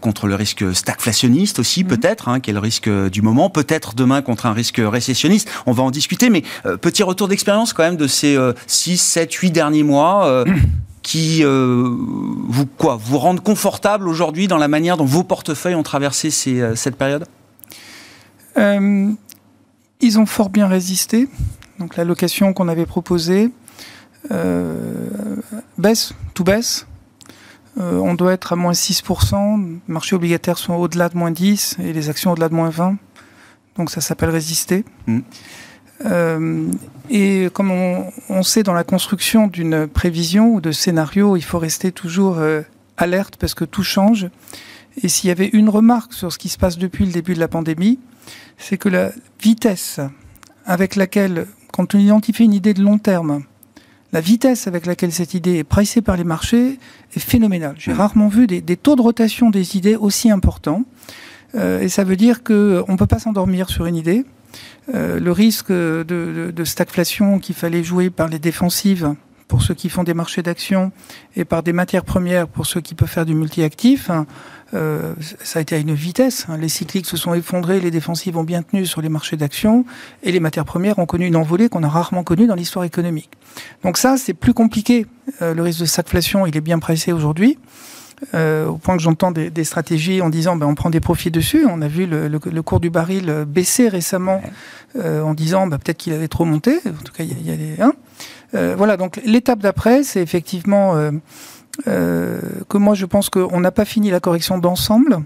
contre 0.00 0.26
le 0.26 0.34
risque 0.34 0.74
stagflationniste 0.74 1.58
aussi 1.58 1.84
mmh. 1.84 1.88
peut-être, 1.88 2.28
hein, 2.28 2.40
qui 2.40 2.50
est 2.50 2.52
le 2.52 2.58
risque 2.58 2.88
du 2.88 3.22
moment, 3.22 3.50
peut-être 3.50 3.94
demain 3.94 4.22
contre 4.22 4.46
un 4.46 4.52
risque 4.52 4.80
récessionniste. 4.84 5.48
On 5.66 5.72
va 5.72 5.82
en 5.82 5.90
discuter, 5.90 6.30
mais 6.30 6.42
petit 6.80 7.02
retour 7.02 7.28
d'expérience 7.28 7.72
quand 7.72 7.82
même 7.82 7.96
de 7.96 8.06
ces 8.06 8.38
6, 8.66 8.98
7, 8.98 9.32
8 9.32 9.50
derniers 9.50 9.82
mois. 9.82 10.44
Mmh. 10.44 10.54
qui 11.02 11.42
vous 11.42 12.66
quoi 12.66 12.98
vous 13.00 13.18
rendent 13.18 13.42
confortable 13.42 14.08
aujourd'hui 14.08 14.46
dans 14.48 14.58
la 14.58 14.68
manière 14.68 14.96
dont 14.96 15.04
vos 15.04 15.24
portefeuilles 15.24 15.74
ont 15.74 15.82
traversé 15.82 16.30
cette 16.30 16.96
période? 16.96 17.26
Euh, 18.58 19.12
ils 20.00 20.18
ont 20.18 20.26
fort 20.26 20.50
bien 20.50 20.66
résisté. 20.66 21.28
Donc 21.78 21.96
la 21.96 22.04
location 22.04 22.52
qu'on 22.52 22.68
avait 22.68 22.86
proposée 22.86 23.50
euh, 24.30 25.08
baisse, 25.78 26.12
tout 26.34 26.44
baisse. 26.44 26.86
Euh, 27.78 27.98
on 27.98 28.14
doit 28.14 28.32
être 28.32 28.52
à 28.52 28.56
moins 28.56 28.72
6%. 28.72 29.62
Les 29.62 29.92
marchés 29.92 30.16
obligataires 30.16 30.58
sont 30.58 30.74
au-delà 30.74 31.08
de 31.08 31.16
moins 31.16 31.30
10 31.30 31.76
et 31.80 31.92
les 31.92 32.10
actions 32.10 32.32
au-delà 32.32 32.48
de 32.48 32.54
moins 32.54 32.70
20. 32.70 32.96
Donc 33.76 33.90
ça 33.90 34.00
s'appelle 34.00 34.30
résister. 34.30 34.84
Mm. 35.06 35.20
et 37.10 37.48
comme 37.52 37.70
on, 37.70 38.42
sait 38.44 38.62
dans 38.62 38.72
la 38.72 38.84
construction 38.84 39.48
d'une 39.48 39.88
prévision 39.88 40.54
ou 40.54 40.60
de 40.60 40.70
scénario, 40.70 41.36
il 41.36 41.42
faut 41.42 41.58
rester 41.58 41.90
toujours 41.90 42.38
alerte 42.96 43.36
parce 43.36 43.54
que 43.54 43.64
tout 43.64 43.82
change. 43.82 44.28
Et 45.02 45.08
s'il 45.08 45.28
y 45.28 45.30
avait 45.30 45.48
une 45.52 45.68
remarque 45.68 46.12
sur 46.12 46.32
ce 46.32 46.38
qui 46.38 46.48
se 46.48 46.58
passe 46.58 46.78
depuis 46.78 47.04
le 47.04 47.12
début 47.12 47.34
de 47.34 47.40
la 47.40 47.48
pandémie, 47.48 47.98
c'est 48.58 48.76
que 48.76 48.88
la 48.88 49.12
vitesse 49.40 50.00
avec 50.66 50.96
laquelle, 50.96 51.46
quand 51.72 51.94
on 51.94 51.98
identifie 51.98 52.44
une 52.44 52.52
idée 52.52 52.74
de 52.74 52.82
long 52.82 52.98
terme, 52.98 53.44
la 54.12 54.20
vitesse 54.20 54.66
avec 54.66 54.86
laquelle 54.86 55.12
cette 55.12 55.34
idée 55.34 55.56
est 55.56 55.64
pressée 55.64 56.02
par 56.02 56.16
les 56.16 56.24
marchés 56.24 56.78
est 57.14 57.20
phénoménale. 57.20 57.74
J'ai 57.78 57.92
rarement 57.92 58.28
vu 58.28 58.46
des, 58.46 58.76
taux 58.76 58.96
de 58.96 59.02
rotation 59.02 59.50
des 59.50 59.76
idées 59.76 59.96
aussi 59.96 60.30
importants. 60.30 60.84
Euh, 61.54 61.80
et 61.80 61.88
ça 61.88 62.04
veut 62.04 62.16
dire 62.16 62.42
qu'on 62.42 62.52
ne 62.54 62.96
peut 62.96 63.06
pas 63.06 63.18
s'endormir 63.18 63.70
sur 63.70 63.86
une 63.86 63.96
idée. 63.96 64.24
Euh, 64.94 65.20
le 65.20 65.32
risque 65.32 65.70
de, 65.70 66.04
de 66.54 66.64
stagflation 66.64 67.38
qu'il 67.38 67.54
fallait 67.54 67.84
jouer 67.84 68.10
par 68.10 68.28
les 68.28 68.38
défensives 68.38 69.14
pour 69.46 69.62
ceux 69.62 69.74
qui 69.74 69.88
font 69.88 70.04
des 70.04 70.14
marchés 70.14 70.42
d'actions 70.42 70.92
et 71.34 71.44
par 71.44 71.62
des 71.62 71.72
matières 71.72 72.04
premières 72.04 72.46
pour 72.46 72.66
ceux 72.66 72.80
qui 72.80 72.94
peuvent 72.94 73.08
faire 73.08 73.26
du 73.26 73.34
multi-actif, 73.34 74.10
hein, 74.10 74.26
euh, 74.74 75.14
ça 75.42 75.58
a 75.58 75.62
été 75.62 75.74
à 75.74 75.78
une 75.78 75.94
vitesse. 75.94 76.46
Hein. 76.48 76.58
Les 76.58 76.68
cycliques 76.68 77.06
se 77.06 77.16
sont 77.16 77.34
effondrés, 77.34 77.80
les 77.80 77.90
défensives 77.90 78.36
ont 78.36 78.44
bien 78.44 78.62
tenu 78.62 78.86
sur 78.86 79.00
les 79.00 79.08
marchés 79.08 79.36
d'actions 79.36 79.84
et 80.22 80.32
les 80.32 80.40
matières 80.40 80.64
premières 80.64 80.98
ont 80.98 81.06
connu 81.06 81.26
une 81.26 81.36
envolée 81.36 81.68
qu'on 81.68 81.82
a 81.82 81.88
rarement 81.88 82.22
connue 82.22 82.46
dans 82.46 82.54
l'histoire 82.54 82.84
économique. 82.84 83.30
Donc 83.82 83.96
ça, 83.96 84.16
c'est 84.16 84.34
plus 84.34 84.54
compliqué. 84.54 85.06
Euh, 85.42 85.54
le 85.54 85.62
risque 85.62 85.80
de 85.80 85.86
stagflation, 85.86 86.46
il 86.46 86.56
est 86.56 86.60
bien 86.62 86.78
pressé 86.78 87.12
aujourd'hui. 87.12 87.58
Euh, 88.34 88.66
au 88.66 88.78
point 88.78 88.96
que 88.96 89.02
j'entends 89.02 89.30
des, 89.30 89.48
des, 89.48 89.62
stratégies 89.62 90.20
en 90.22 90.28
disant 90.28 90.56
ben, 90.56 90.66
on 90.66 90.74
prend 90.74 90.90
des 90.90 90.98
profits 90.98 91.30
dessus. 91.30 91.64
On 91.70 91.80
a 91.82 91.86
vu 91.86 92.04
le, 92.04 92.26
le, 92.26 92.40
le 92.44 92.62
cours 92.62 92.80
du 92.80 92.90
baril 92.90 93.44
baisser 93.46 93.88
récemment 93.88 94.42
euh, 94.96 95.22
en 95.22 95.34
disant 95.34 95.66
ben, 95.66 95.78
peut-être 95.78 95.98
qu'il 95.98 96.12
avait 96.12 96.28
trop 96.28 96.44
monté. 96.44 96.78
En 96.78 97.04
tout 97.04 97.12
cas, 97.12 97.22
il 97.22 97.46
y, 97.46 97.52
a, 97.52 97.56
des. 97.56 97.80
Hein. 97.80 97.92
Euh, 98.54 98.74
voilà, 98.76 98.96
donc 98.96 99.20
l'étape 99.24 99.58
d'après, 99.58 100.02
c'est 100.02 100.22
effectivement 100.22 100.96
euh, 100.96 101.10
que 101.84 102.76
moi 102.76 102.94
je 102.94 103.06
pense 103.06 103.30
qu'on 103.30 103.60
n'a 103.60 103.70
pas 103.70 103.84
fini 103.84 104.10
la 104.10 104.20
correction 104.20 104.58
d'ensemble, 104.58 105.22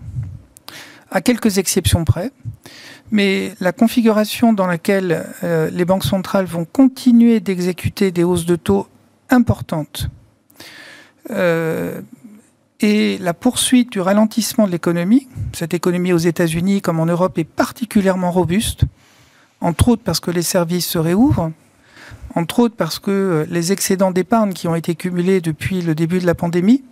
à 1.12 1.20
quelques 1.20 1.58
exceptions 1.58 2.04
près. 2.04 2.32
Mais 3.10 3.52
la 3.60 3.72
configuration 3.72 4.54
dans 4.54 4.66
laquelle 4.66 5.26
euh, 5.44 5.68
les 5.70 5.84
banques 5.84 6.04
centrales 6.04 6.46
vont 6.46 6.64
continuer 6.64 7.40
d'exécuter 7.40 8.10
des 8.10 8.24
hausses 8.24 8.46
de 8.46 8.56
taux 8.56 8.88
importantes 9.28 10.08
euh, 11.30 12.00
et 12.80 13.18
la 13.18 13.34
poursuite 13.34 13.92
du 13.92 14.00
ralentissement 14.00 14.66
de 14.66 14.72
l'économie, 14.72 15.28
cette 15.52 15.74
économie 15.74 16.12
aux 16.12 16.18
États-Unis 16.18 16.80
comme 16.80 17.00
en 17.00 17.06
Europe 17.06 17.38
est 17.38 17.44
particulièrement 17.44 18.32
robuste, 18.32 18.84
entre 19.60 19.88
autres 19.88 20.02
parce 20.02 20.18
que 20.18 20.30
les 20.30 20.42
services 20.42 20.88
se 20.88 20.98
réouvrent, 20.98 21.52
entre 22.34 22.60
autres 22.60 22.76
parce 22.76 22.98
que 22.98 23.10
euh, 23.10 23.46
les 23.50 23.72
excédents 23.72 24.10
d'épargne 24.10 24.52
qui 24.52 24.68
ont 24.68 24.74
été 24.74 24.94
cumulés 24.94 25.40
depuis 25.40 25.82
le 25.82 25.94
début 25.94 26.18
de 26.18 26.26
la 26.26 26.34
pandémie, 26.34 26.82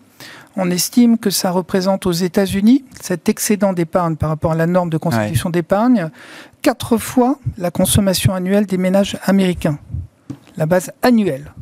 on 0.57 0.71
estime 0.71 1.17
que 1.17 1.31
ça 1.31 1.51
représente 1.51 2.07
aux 2.07 2.13
États-Unis, 2.13 2.85
cet 3.01 3.29
excédent 3.29 3.73
d'épargne 3.73 4.17
par 4.17 4.29
rapport 4.29 4.53
à 4.53 4.57
la 4.57 4.67
norme 4.67 4.91
de 4.91 4.99
constitution 4.99 5.51
d'épargne, 5.51 6.11
quatre 6.61 6.99
fois 6.99 7.39
la 7.57 7.71
consommation 7.71 8.35
annuelle 8.35 8.67
des 8.67 8.79
ménages 8.79 9.17
américains. 9.25 9.79
La 10.57 10.67
base 10.67 10.93
annuelle. 11.03 11.53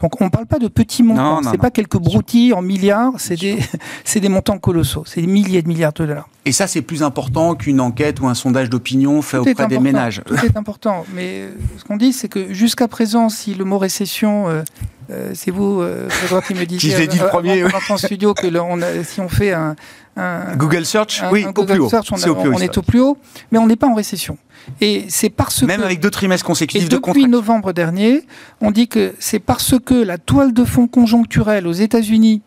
Donc 0.00 0.20
on 0.20 0.26
ne 0.26 0.30
parle 0.30 0.46
pas 0.46 0.58
de 0.58 0.68
petits 0.68 1.02
montants, 1.02 1.40
c'est 1.42 1.58
pas 1.58 1.70
quelques 1.70 1.98
broutilles 1.98 2.52
en 2.52 2.62
milliards, 2.62 3.12
c'est 3.18 3.36
des, 3.36 3.58
des 4.20 4.28
montants 4.28 4.58
colossaux, 4.58 5.04
c'est 5.06 5.20
des 5.20 5.26
milliers 5.26 5.62
de 5.62 5.68
milliards 5.68 5.92
de 5.92 6.06
dollars. 6.06 6.28
Et 6.44 6.52
ça, 6.52 6.66
c'est 6.66 6.82
plus 6.82 7.02
important 7.02 7.54
qu'une 7.54 7.80
enquête 7.80 8.20
ou 8.20 8.26
un 8.26 8.34
sondage 8.34 8.70
d'opinion 8.70 9.20
fait 9.22 9.38
auprès 9.38 9.66
des 9.66 9.78
ménages. 9.78 10.22
Tout 10.24 10.36
est 10.36 10.56
important, 10.56 11.04
mais 11.14 11.42
euh, 11.42 11.50
ce 11.76 11.84
qu'on 11.84 11.96
dit, 11.96 12.12
c'est 12.12 12.28
que 12.28 12.52
jusqu'à 12.54 12.88
présent, 12.88 13.28
si 13.28 13.54
le 13.54 13.64
mot 13.64 13.78
récession 13.78 14.48
euh, 14.48 14.62
euh, 15.10 15.30
c'est 15.34 15.50
vous, 15.50 15.80
euh, 15.80 16.08
qui 16.46 16.54
me 16.54 16.64
disiez 16.66 16.94
qui 16.94 17.08
dit 17.08 17.18
le 17.18 17.28
premier, 17.28 17.64
en, 17.64 17.68
en, 17.88 17.96
studio 17.96 18.34
que 18.34 18.46
on 18.58 18.78
si 19.04 19.20
on 19.20 19.28
fait 19.28 19.52
un, 19.52 19.74
Google 20.56 20.84
Search, 20.84 21.22
oui, 21.30 21.46
au 21.46 21.64
plus 21.64 21.78
haut. 21.78 21.88
Search, 21.88 22.12
on, 22.12 22.16
on 22.16 22.58
est 22.58 22.76
au 22.76 22.82
plus 22.82 23.00
haut, 23.00 23.16
mais 23.50 23.58
on 23.58 23.66
n'est 23.66 23.76
pas 23.76 23.86
en 23.86 23.94
récession. 23.94 24.36
Et 24.80 25.04
c'est 25.08 25.30
parce 25.30 25.62
même 25.62 25.82
avec 25.82 26.00
deux 26.00 26.10
trimestres 26.10 26.46
consécutifs 26.46 26.88
de 26.88 26.96
Depuis 26.96 27.26
novembre 27.26 27.72
dernier, 27.72 28.22
on 28.60 28.70
dit 28.70 28.88
que 28.88 29.14
c'est 29.18 29.38
parce 29.38 29.74
que 29.78 29.94
la 29.94 30.18
toile 30.18 30.52
de 30.52 30.64
fond 30.64 30.86
conjoncturelle 30.86 31.66
aux 31.66 31.72
États-Unis, 31.72 32.42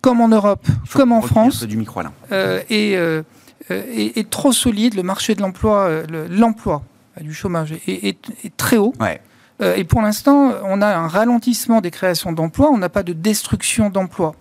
comme 0.00 0.20
en 0.20 0.28
Europe, 0.28 0.66
comme 0.92 1.12
en 1.12 1.22
France, 1.22 1.64
du 1.64 1.76
micro, 1.76 2.00
euh, 2.32 2.60
est, 2.70 2.96
euh, 2.96 3.22
est, 3.68 4.30
trop 4.30 4.52
solide. 4.52 4.94
Le 4.94 5.02
marché 5.02 5.34
de 5.34 5.42
l'emploi, 5.42 5.86
euh, 5.86 6.26
l'emploi 6.28 6.82
du 7.20 7.34
chômage 7.34 7.72
est, 7.86 8.16
est 8.44 8.56
très 8.56 8.76
haut. 8.76 8.94
Ouais. 9.00 9.20
Euh, 9.60 9.76
et 9.76 9.84
pour 9.84 10.02
l'instant, 10.02 10.52
on 10.64 10.80
a 10.82 10.86
un 10.86 11.08
ralentissement 11.08 11.80
des 11.80 11.90
créations 11.90 12.32
d'emplois, 12.32 12.70
on 12.70 12.78
n'a 12.78 12.88
pas 12.88 13.02
de 13.02 13.12
destruction 13.12 13.90
d'emplois. 13.90 14.34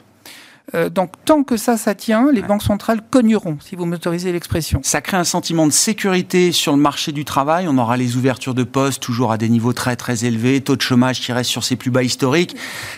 Euh, 0.76 0.90
donc 0.90 1.14
tant 1.26 1.44
que 1.44 1.58
ça, 1.58 1.78
ça 1.78 1.96
tient, 1.96 2.32
les 2.32 2.42
banques 2.42 2.64
centrales 2.64 3.02
cogneront, 3.10 3.58
si 3.60 3.76
vous 3.76 3.86
m'autorisez 3.86 4.32
l'expression. 4.32 4.82
Ça 4.84 5.02
crée 5.02 5.18
un 5.18 5.24
sentiment 5.24 5.66
de 5.68 5.72
sécurité 5.72 6.52
sur 6.52 6.74
le 6.74 6.78
marché 6.78 7.12
du 7.12 7.26
travail. 7.26 7.68
On 7.68 7.78
aura 7.78 7.98
les 7.98 8.18
ouvertures 8.18 8.54
de 8.54 8.64
postes 8.64 9.02
toujours 9.02 9.32
à 9.32 9.38
des 9.38 9.50
niveaux 9.50 9.74
très 9.74 9.96
très 9.96 10.26
élevés, 10.26 10.62
taux 10.62 10.76
de 10.76 10.82
chômage 10.82 11.22
qui 11.22 11.32
reste 11.32 11.50
sur 11.50 11.64
ses 11.64 11.76
plus 11.76 11.92
bas 11.92 12.04
historiques. 12.04 12.56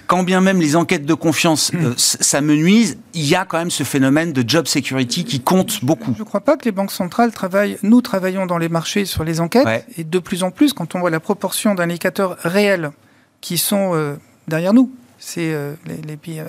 Quand 0.07 0.23
bien 0.23 0.41
même 0.41 0.59
les 0.59 0.75
enquêtes 0.75 1.05
de 1.05 1.13
confiance 1.13 1.71
euh, 1.75 1.93
ça 1.97 2.41
me 2.41 2.55
nuise, 2.55 2.97
il 3.13 3.25
y 3.25 3.35
a 3.35 3.45
quand 3.45 3.57
même 3.57 3.71
ce 3.71 3.83
phénomène 3.83 4.33
de 4.33 4.47
job 4.47 4.67
security 4.67 5.23
qui 5.23 5.39
compte 5.39 5.83
beaucoup. 5.83 6.13
Je 6.15 6.19
ne 6.19 6.25
crois 6.25 6.41
pas 6.41 6.57
que 6.57 6.65
les 6.65 6.71
banques 6.71 6.91
centrales 6.91 7.31
travaillent. 7.31 7.77
Nous 7.83 8.01
travaillons 8.01 8.45
dans 8.45 8.57
les 8.57 8.69
marchés 8.69 9.05
sur 9.05 9.23
les 9.23 9.39
enquêtes 9.39 9.85
et 9.97 10.03
de 10.03 10.19
plus 10.19 10.43
en 10.43 10.51
plus, 10.51 10.73
quand 10.73 10.95
on 10.95 10.99
voit 10.99 11.09
la 11.09 11.19
proportion 11.19 11.75
d'indicateurs 11.75 12.37
réels 12.39 12.91
qui 13.39 13.57
sont 13.57 13.91
euh, 13.93 14.15
derrière 14.47 14.73
nous, 14.73 14.91
c'est 15.17 15.55
les, 15.85 16.01
les 16.07 16.17
pays 16.17 16.41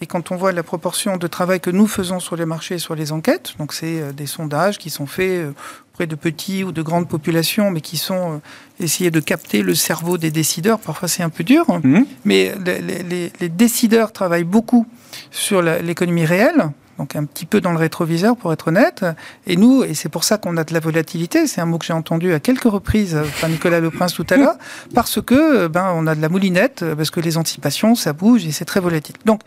et 0.00 0.06
quand 0.06 0.30
on 0.30 0.36
voit 0.36 0.52
la 0.52 0.62
proportion 0.62 1.16
de 1.16 1.26
travail 1.26 1.60
que 1.60 1.70
nous 1.70 1.86
faisons 1.86 2.20
sur 2.20 2.36
les 2.36 2.44
marchés 2.44 2.74
et 2.74 2.78
sur 2.78 2.94
les 2.94 3.12
enquêtes, 3.12 3.54
donc 3.58 3.72
c'est 3.72 4.00
euh, 4.00 4.12
des 4.12 4.26
sondages 4.26 4.76
qui 4.78 4.90
sont 4.90 5.06
faits 5.06 5.30
euh, 5.30 5.52
auprès 5.92 6.06
de 6.06 6.14
petits 6.14 6.64
ou 6.64 6.72
de 6.72 6.82
grandes 6.82 7.08
populations, 7.08 7.70
mais 7.70 7.80
qui 7.80 7.96
sont 7.96 8.34
euh, 8.34 8.84
essayés 8.84 9.10
de 9.10 9.20
capter 9.20 9.62
le 9.62 9.74
cerveau 9.74 10.18
des 10.18 10.30
décideurs. 10.30 10.78
Parfois 10.80 11.08
c'est 11.08 11.22
un 11.22 11.30
peu 11.30 11.44
dur, 11.44 11.64
mmh. 11.82 12.00
mais 12.26 12.52
les, 12.64 13.30
les, 13.40 13.48
décideurs 13.48 14.12
travaillent 14.12 14.44
beaucoup 14.44 14.86
sur 15.30 15.62
l'économie 15.62 16.26
réelle, 16.26 16.68
donc 16.98 17.16
un 17.16 17.24
petit 17.24 17.46
peu 17.46 17.60
dans 17.60 17.72
le 17.72 17.78
rétroviseur 17.78 18.36
pour 18.36 18.52
être 18.52 18.68
honnête. 18.68 19.04
Et 19.46 19.56
nous, 19.56 19.84
et 19.84 19.94
c'est 19.94 20.08
pour 20.08 20.24
ça 20.24 20.38
qu'on 20.38 20.56
a 20.56 20.64
de 20.64 20.72
la 20.72 20.80
volatilité, 20.80 21.46
c'est 21.46 21.60
un 21.60 21.66
mot 21.66 21.78
que 21.78 21.84
j'ai 21.84 21.92
entendu 21.92 22.32
à 22.32 22.40
quelques 22.40 22.64
reprises 22.64 23.14
euh, 23.14 23.24
par 23.40 23.50
Nicolas 23.50 23.80
Leprince 23.80 24.14
tout 24.14 24.26
à 24.30 24.36
l'heure, 24.36 24.56
parce 24.94 25.20
que 25.20 25.64
euh, 25.64 25.68
ben 25.68 25.92
on 25.94 26.06
a 26.06 26.14
de 26.14 26.22
la 26.22 26.28
moulinette, 26.28 26.82
euh, 26.82 26.94
parce 26.94 27.10
que 27.10 27.20
les 27.20 27.36
anticipations, 27.36 27.94
ça 27.94 28.12
bouge 28.12 28.46
et 28.46 28.52
c'est 28.52 28.64
très 28.64 28.80
volatile. 28.80 29.16
Donc 29.24 29.40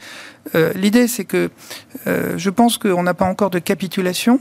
l'idée, 0.76 1.08
c'est 1.08 1.26
que 1.26 1.52
je 2.06 2.50
pense 2.50 2.80
qu'on 2.80 3.04
n'a 3.04 3.14
pas 3.14 3.26
encore 3.26 3.52
de 3.52 3.60
capitulation. 3.60 4.40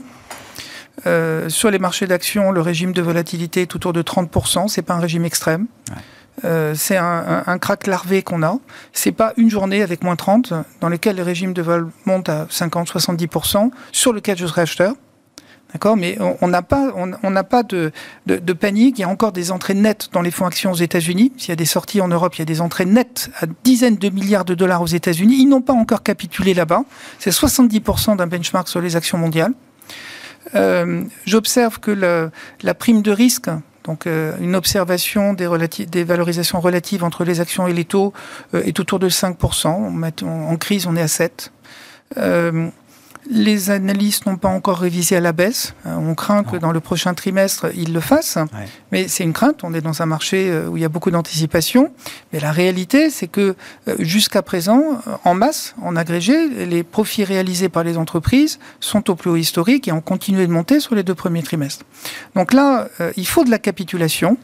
sur 1.03 1.69
les 1.69 1.77
marchés 1.77 2.07
d'actions, 2.07 2.51
le 2.51 2.61
régime 2.61 2.93
de 2.93 3.01
volatilité 3.01 3.61
est 3.61 3.75
autour 3.75 3.93
de 3.93 4.01
30%, 4.01 4.69
c'est 4.69 4.81
pas 4.81 4.95
un 4.95 4.99
régime 4.99 5.25
extrême. 5.25 5.67
Euh, 6.45 6.73
c'est 6.75 6.97
un, 6.97 7.43
un, 7.45 7.57
crack 7.57 7.87
larvé 7.87 8.21
qu'on 8.23 8.43
a. 8.43 8.57
C'est 8.93 9.11
pas 9.11 9.33
une 9.37 9.49
journée 9.49 9.81
avec 9.81 10.03
moins 10.03 10.15
30 10.15 10.53
dans 10.81 10.89
lequel 10.89 11.17
le 11.17 11.23
régime 11.23 11.53
de 11.53 11.61
vol 11.61 11.89
monte 12.05 12.29
à 12.29 12.45
50-70%, 12.45 13.71
sur 13.91 14.13
lequel 14.13 14.37
je 14.37 14.45
serai 14.45 14.61
acheteur. 14.61 14.93
D'accord? 15.73 15.97
Mais 15.97 16.17
on 16.41 16.47
n'a 16.47 16.63
pas, 16.63 16.91
on, 16.95 17.29
n'a 17.29 17.43
pas 17.43 17.61
de, 17.61 17.91
panique. 18.53 18.97
Il 18.97 19.01
y 19.01 19.03
a 19.03 19.09
encore 19.09 19.31
des 19.31 19.51
entrées 19.51 19.75
nettes 19.75 20.09
dans 20.11 20.21
les 20.21 20.31
fonds 20.31 20.47
actions 20.47 20.71
aux 20.71 20.75
États-Unis. 20.75 21.31
S'il 21.37 21.49
y 21.49 21.51
a 21.51 21.55
des 21.55 21.65
sorties 21.65 22.01
en 22.01 22.07
Europe, 22.07 22.35
il 22.35 22.39
y 22.39 22.41
a 22.41 22.45
des 22.45 22.61
entrées 22.61 22.85
nettes 22.85 23.29
à 23.39 23.45
dizaines 23.63 23.97
de 23.97 24.09
milliards 24.09 24.45
de 24.45 24.55
dollars 24.55 24.81
aux 24.81 24.87
États-Unis. 24.87 25.37
Ils 25.39 25.47
n'ont 25.47 25.61
pas 25.61 25.73
encore 25.73 26.01
capitulé 26.01 26.55
là-bas. 26.55 26.85
C'est 27.19 27.29
70% 27.29 28.17
d'un 28.17 28.25
benchmark 28.25 28.67
sur 28.67 28.81
les 28.81 28.95
actions 28.95 29.19
mondiales. 29.19 29.53
Euh, 30.55 31.03
J'observe 31.25 31.79
que 31.79 31.91
la 31.91 32.73
prime 32.73 33.03
de 33.03 33.11
risque 33.11 33.49
donc 33.89 34.05
euh, 34.05 34.35
une 34.39 34.55
observation 34.55 35.33
des, 35.33 35.47
des, 35.87 36.03
valorisations 36.03 36.59
relatives 36.59 37.03
entre 37.03 37.23
les 37.23 37.41
actions 37.41 37.65
et 37.65 37.73
les 37.73 37.85
taux 37.85 38.13
euh, 38.53 38.61
est 38.61 38.79
autour 38.79 38.99
de 38.99 39.09
5%. 39.09 40.23
en 40.23 40.57
crise, 40.57 40.85
on 40.85 40.95
est 40.95 41.01
à 41.01 41.07
7%. 41.07 42.71
Les 43.29 43.69
analystes 43.69 44.25
n'ont 44.25 44.37
pas 44.37 44.47
encore 44.47 44.79
révisé 44.79 45.17
à 45.17 45.19
la 45.19 45.33
baisse. 45.33 45.73
Euh, 45.85 45.95
on 45.95 46.15
craint 46.15 46.43
que 46.43 46.55
dans 46.55 46.71
le 46.71 46.79
prochain 46.79 47.13
trimestre, 47.13 47.67
ils 47.75 47.93
le 47.93 47.99
fassent. 47.99 48.37
Mais 48.91 49.07
c'est 49.07 49.23
une 49.23 49.33
crainte. 49.33 49.63
On 49.63 49.73
est 49.73 49.81
dans 49.81 50.01
un 50.01 50.05
marché 50.05 50.49
euh, 50.49 50.67
où 50.67 50.77
il 50.77 50.81
y 50.81 50.85
a 50.85 50.89
beaucoup 50.89 51.11
d'anticipation. 51.11 51.91
Mais 52.31 52.39
la 52.39 52.51
réalité, 52.51 53.09
c'est 53.09 53.27
que 53.27 53.55
euh, 53.87 53.95
jusqu'à 53.99 54.41
présent, 54.41 55.01
en 55.25 55.33
masse, 55.33 55.75
en 55.81 55.95
agrégé, 55.95 56.47
les 56.65 56.83
profits 56.83 57.25
réalisés 57.25 57.69
par 57.69 57.83
les 57.83 57.97
entreprises 57.97 58.57
sont 58.79 59.09
au 59.09 59.15
plus 59.15 59.29
haut 59.29 59.35
historique 59.35 59.87
et 59.87 59.91
ont 59.91 60.01
continué 60.01 60.47
de 60.47 60.51
monter 60.51 60.79
sur 60.79 60.95
les 60.95 61.03
deux 61.03 61.15
premiers 61.15 61.43
trimestres. 61.43 61.85
Donc 62.35 62.53
là, 62.53 62.87
il 63.17 63.27
faut 63.27 63.43
de 63.43 63.51
la 63.51 63.59
capitulation. 63.59 64.37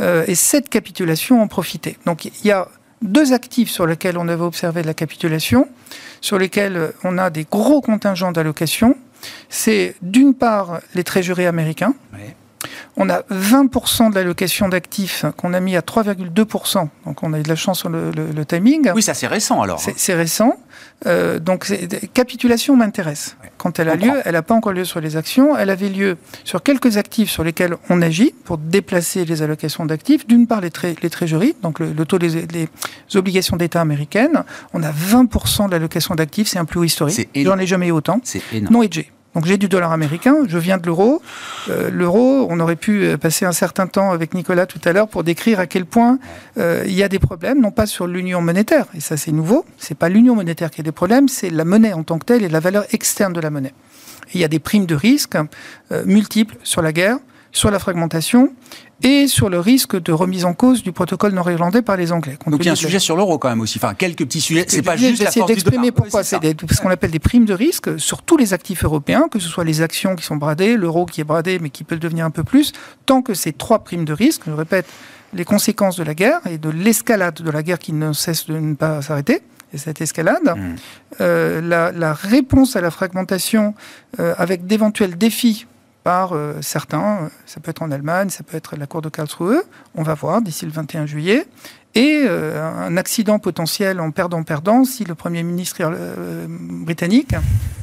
Et 0.00 0.34
cette 0.34 0.68
capitulation 0.68 1.42
en 1.42 1.46
profiter. 1.46 1.98
Donc 2.06 2.24
il 2.24 2.32
y 2.44 2.50
a 2.50 2.68
deux 3.02 3.32
actifs 3.32 3.70
sur 3.70 3.86
lesquels 3.86 4.18
on 4.18 4.28
avait 4.28 4.42
observé 4.42 4.82
de 4.82 4.86
la 4.86 4.94
capitulation, 4.94 5.68
sur 6.20 6.38
lesquels 6.38 6.92
on 7.02 7.18
a 7.18 7.30
des 7.30 7.44
gros 7.44 7.80
contingents 7.80 8.32
d'allocation. 8.32 8.96
C'est 9.48 9.94
d'une 10.02 10.34
part 10.34 10.80
les 10.94 11.04
trésoreries 11.04 11.46
américains. 11.46 11.94
On 12.96 13.08
a 13.08 13.20
20% 13.30 14.10
de 14.10 14.14
l'allocation 14.14 14.68
d'actifs 14.68 15.24
qu'on 15.36 15.52
a 15.54 15.60
mis 15.60 15.76
à 15.76 15.80
3,2%. 15.80 16.88
Donc 17.06 17.22
on 17.22 17.32
a 17.32 17.40
eu 17.40 17.42
de 17.42 17.48
la 17.48 17.56
chance 17.56 17.80
sur 17.80 17.88
le, 17.88 18.12
timing. 18.46 18.90
Oui, 18.94 19.02
ça 19.02 19.14
c'est 19.14 19.26
récent 19.26 19.62
alors. 19.62 19.80
C'est 19.80 20.14
récent. 20.14 20.58
Euh, 21.06 21.38
donc 21.38 21.72
capitulation 22.12 22.76
m'intéresse. 22.76 23.36
Quand 23.58 23.78
elle 23.78 23.88
a 23.88 23.96
lieu, 23.96 24.12
elle 24.24 24.32
n'a 24.32 24.42
pas 24.42 24.54
encore 24.54 24.72
lieu 24.72 24.84
sur 24.84 25.00
les 25.00 25.16
actions. 25.16 25.56
Elle 25.56 25.70
avait 25.70 25.88
lieu 25.88 26.16
sur 26.44 26.62
quelques 26.62 26.96
actifs 26.96 27.30
sur 27.30 27.44
lesquels 27.44 27.76
on 27.88 28.02
agit 28.02 28.34
pour 28.44 28.58
déplacer 28.58 29.24
les 29.24 29.42
allocations 29.42 29.86
d'actifs. 29.86 30.26
D'une 30.26 30.46
part 30.46 30.60
les, 30.60 30.70
les 31.02 31.10
trésoreries, 31.10 31.56
donc 31.62 31.78
le, 31.78 32.04
taux 32.04 32.18
des, 32.18 32.68
obligations 33.14 33.56
d'État 33.56 33.80
américaines. 33.80 34.44
On 34.72 34.82
a 34.82 34.90
20% 34.90 35.66
de 35.66 35.72
l'allocation 35.72 36.14
d'actifs, 36.14 36.48
c'est 36.48 36.58
un 36.58 36.64
plus 36.64 36.80
haut 36.80 36.84
historique. 36.84 37.28
J'en 37.34 37.58
ai 37.58 37.66
jamais 37.66 37.88
eu 37.88 37.92
autant. 37.92 38.20
C'est 38.22 38.42
énorme. 38.52 38.74
Non 38.74 38.82
hedgé. 38.82 39.10
Donc 39.34 39.46
j'ai 39.46 39.58
du 39.58 39.68
dollar 39.68 39.92
américain, 39.92 40.36
je 40.46 40.58
viens 40.58 40.78
de 40.78 40.86
l'euro. 40.86 41.20
Euh, 41.68 41.90
l'euro, 41.90 42.46
on 42.48 42.60
aurait 42.60 42.76
pu 42.76 43.02
euh, 43.02 43.16
passer 43.16 43.44
un 43.44 43.52
certain 43.52 43.86
temps 43.86 44.12
avec 44.12 44.32
Nicolas 44.34 44.66
tout 44.66 44.80
à 44.84 44.92
l'heure 44.92 45.08
pour 45.08 45.24
décrire 45.24 45.58
à 45.58 45.66
quel 45.66 45.86
point 45.86 46.18
euh, 46.58 46.84
il 46.86 46.92
y 46.92 47.02
a 47.02 47.08
des 47.08 47.18
problèmes, 47.18 47.60
non 47.60 47.72
pas 47.72 47.86
sur 47.86 48.06
l'union 48.06 48.40
monétaire, 48.40 48.86
et 48.94 49.00
ça 49.00 49.16
c'est 49.16 49.32
nouveau, 49.32 49.64
c'est 49.76 49.98
pas 49.98 50.08
l'union 50.08 50.36
monétaire 50.36 50.70
qui 50.70 50.80
a 50.80 50.84
des 50.84 50.92
problèmes, 50.92 51.28
c'est 51.28 51.50
la 51.50 51.64
monnaie 51.64 51.92
en 51.92 52.04
tant 52.04 52.18
que 52.18 52.26
telle 52.26 52.44
et 52.44 52.48
la 52.48 52.60
valeur 52.60 52.84
externe 52.92 53.32
de 53.32 53.40
la 53.40 53.50
monnaie. 53.50 53.74
il 54.34 54.40
y 54.40 54.44
a 54.44 54.48
des 54.48 54.60
primes 54.60 54.86
de 54.86 54.94
risque 54.94 55.36
multiples 56.04 56.56
sur 56.62 56.82
la 56.82 56.92
guerre, 56.92 57.18
sur 57.50 57.70
la 57.70 57.78
fragmentation 57.78 58.52
et 59.02 59.26
sur 59.26 59.50
le 59.50 59.58
risque 59.60 60.00
de 60.00 60.12
remise 60.12 60.44
en 60.44 60.54
cause 60.54 60.82
du 60.82 60.92
protocole 60.92 61.32
nord-irlandais 61.32 61.82
par 61.82 61.96
les 61.96 62.12
Anglais. 62.12 62.38
Donc 62.46 62.60
il 62.60 62.66
y 62.66 62.68
a 62.68 62.72
un 62.72 62.76
sujet 62.76 62.98
sur 62.98 63.16
l'euro 63.16 63.38
quand 63.38 63.48
même 63.48 63.60
aussi, 63.60 63.78
enfin 63.78 63.94
quelques 63.94 64.24
petits 64.24 64.40
sujets, 64.40 64.64
c'est 64.68 64.82
pas 64.82 64.96
juste 64.96 65.22
la 65.22 65.30
force 65.30 65.48
d'exprimer 65.48 65.92
pourquoi, 65.92 66.22
c'est 66.22 66.38
ce 66.40 66.80
qu'on 66.80 66.90
appelle 66.90 67.10
des 67.10 67.18
primes 67.18 67.44
de 67.44 67.54
risque 67.54 67.98
sur 67.98 68.22
tous 68.22 68.36
les 68.36 68.54
actifs 68.54 68.84
européens, 68.84 69.28
que 69.30 69.38
ce 69.38 69.48
soit 69.48 69.64
les 69.64 69.82
actions 69.82 70.14
qui 70.14 70.24
sont 70.24 70.36
bradées, 70.36 70.76
l'euro 70.76 71.06
qui 71.06 71.20
est 71.20 71.24
bradé 71.24 71.58
mais 71.58 71.70
qui 71.70 71.84
peut 71.84 71.94
le 71.94 72.00
devenir 72.00 72.24
un 72.24 72.30
peu 72.30 72.44
plus, 72.44 72.72
tant 73.06 73.22
que 73.22 73.34
ces 73.34 73.52
trois 73.52 73.80
primes 73.80 74.04
de 74.04 74.12
risque, 74.12 74.42
je 74.46 74.52
répète, 74.52 74.86
les 75.32 75.44
conséquences 75.44 75.96
de 75.96 76.04
la 76.04 76.14
guerre 76.14 76.40
et 76.48 76.58
de 76.58 76.70
l'escalade 76.70 77.42
de 77.42 77.50
la 77.50 77.62
guerre 77.62 77.78
qui 77.78 77.92
ne 77.92 78.12
cesse 78.12 78.46
de 78.46 78.56
ne 78.56 78.74
pas 78.74 79.02
s'arrêter, 79.02 79.42
et 79.72 79.78
cette 79.78 80.00
escalade, 80.00 80.44
mmh. 80.44 80.74
euh, 81.20 81.92
la, 81.92 82.12
réponse 82.14 82.76
à 82.76 82.80
la 82.80 82.92
fragmentation 82.92 83.74
euh, 84.20 84.34
avec 84.38 84.66
d'éventuels 84.66 85.18
défis 85.18 85.66
par 86.04 86.34
euh, 86.34 86.58
certains. 86.60 87.30
Ça 87.46 87.58
peut 87.58 87.70
être 87.70 87.82
en 87.82 87.90
Allemagne, 87.90 88.28
ça 88.28 88.44
peut 88.44 88.56
être 88.56 88.76
la 88.76 88.86
cour 88.86 89.02
de 89.02 89.08
Karlsruhe. 89.08 89.62
On 89.96 90.04
va 90.04 90.14
voir 90.14 90.40
d'ici 90.42 90.64
le 90.66 90.70
21 90.70 91.06
juillet. 91.06 91.46
Et 91.96 92.24
euh, 92.26 92.60
un 92.62 92.96
accident 92.96 93.38
potentiel 93.38 94.00
en 94.00 94.10
perdant-perdant 94.10 94.84
si 94.84 95.04
le 95.04 95.14
Premier 95.14 95.42
ministre 95.42 95.76
euh, 95.80 96.46
britannique 96.48 97.34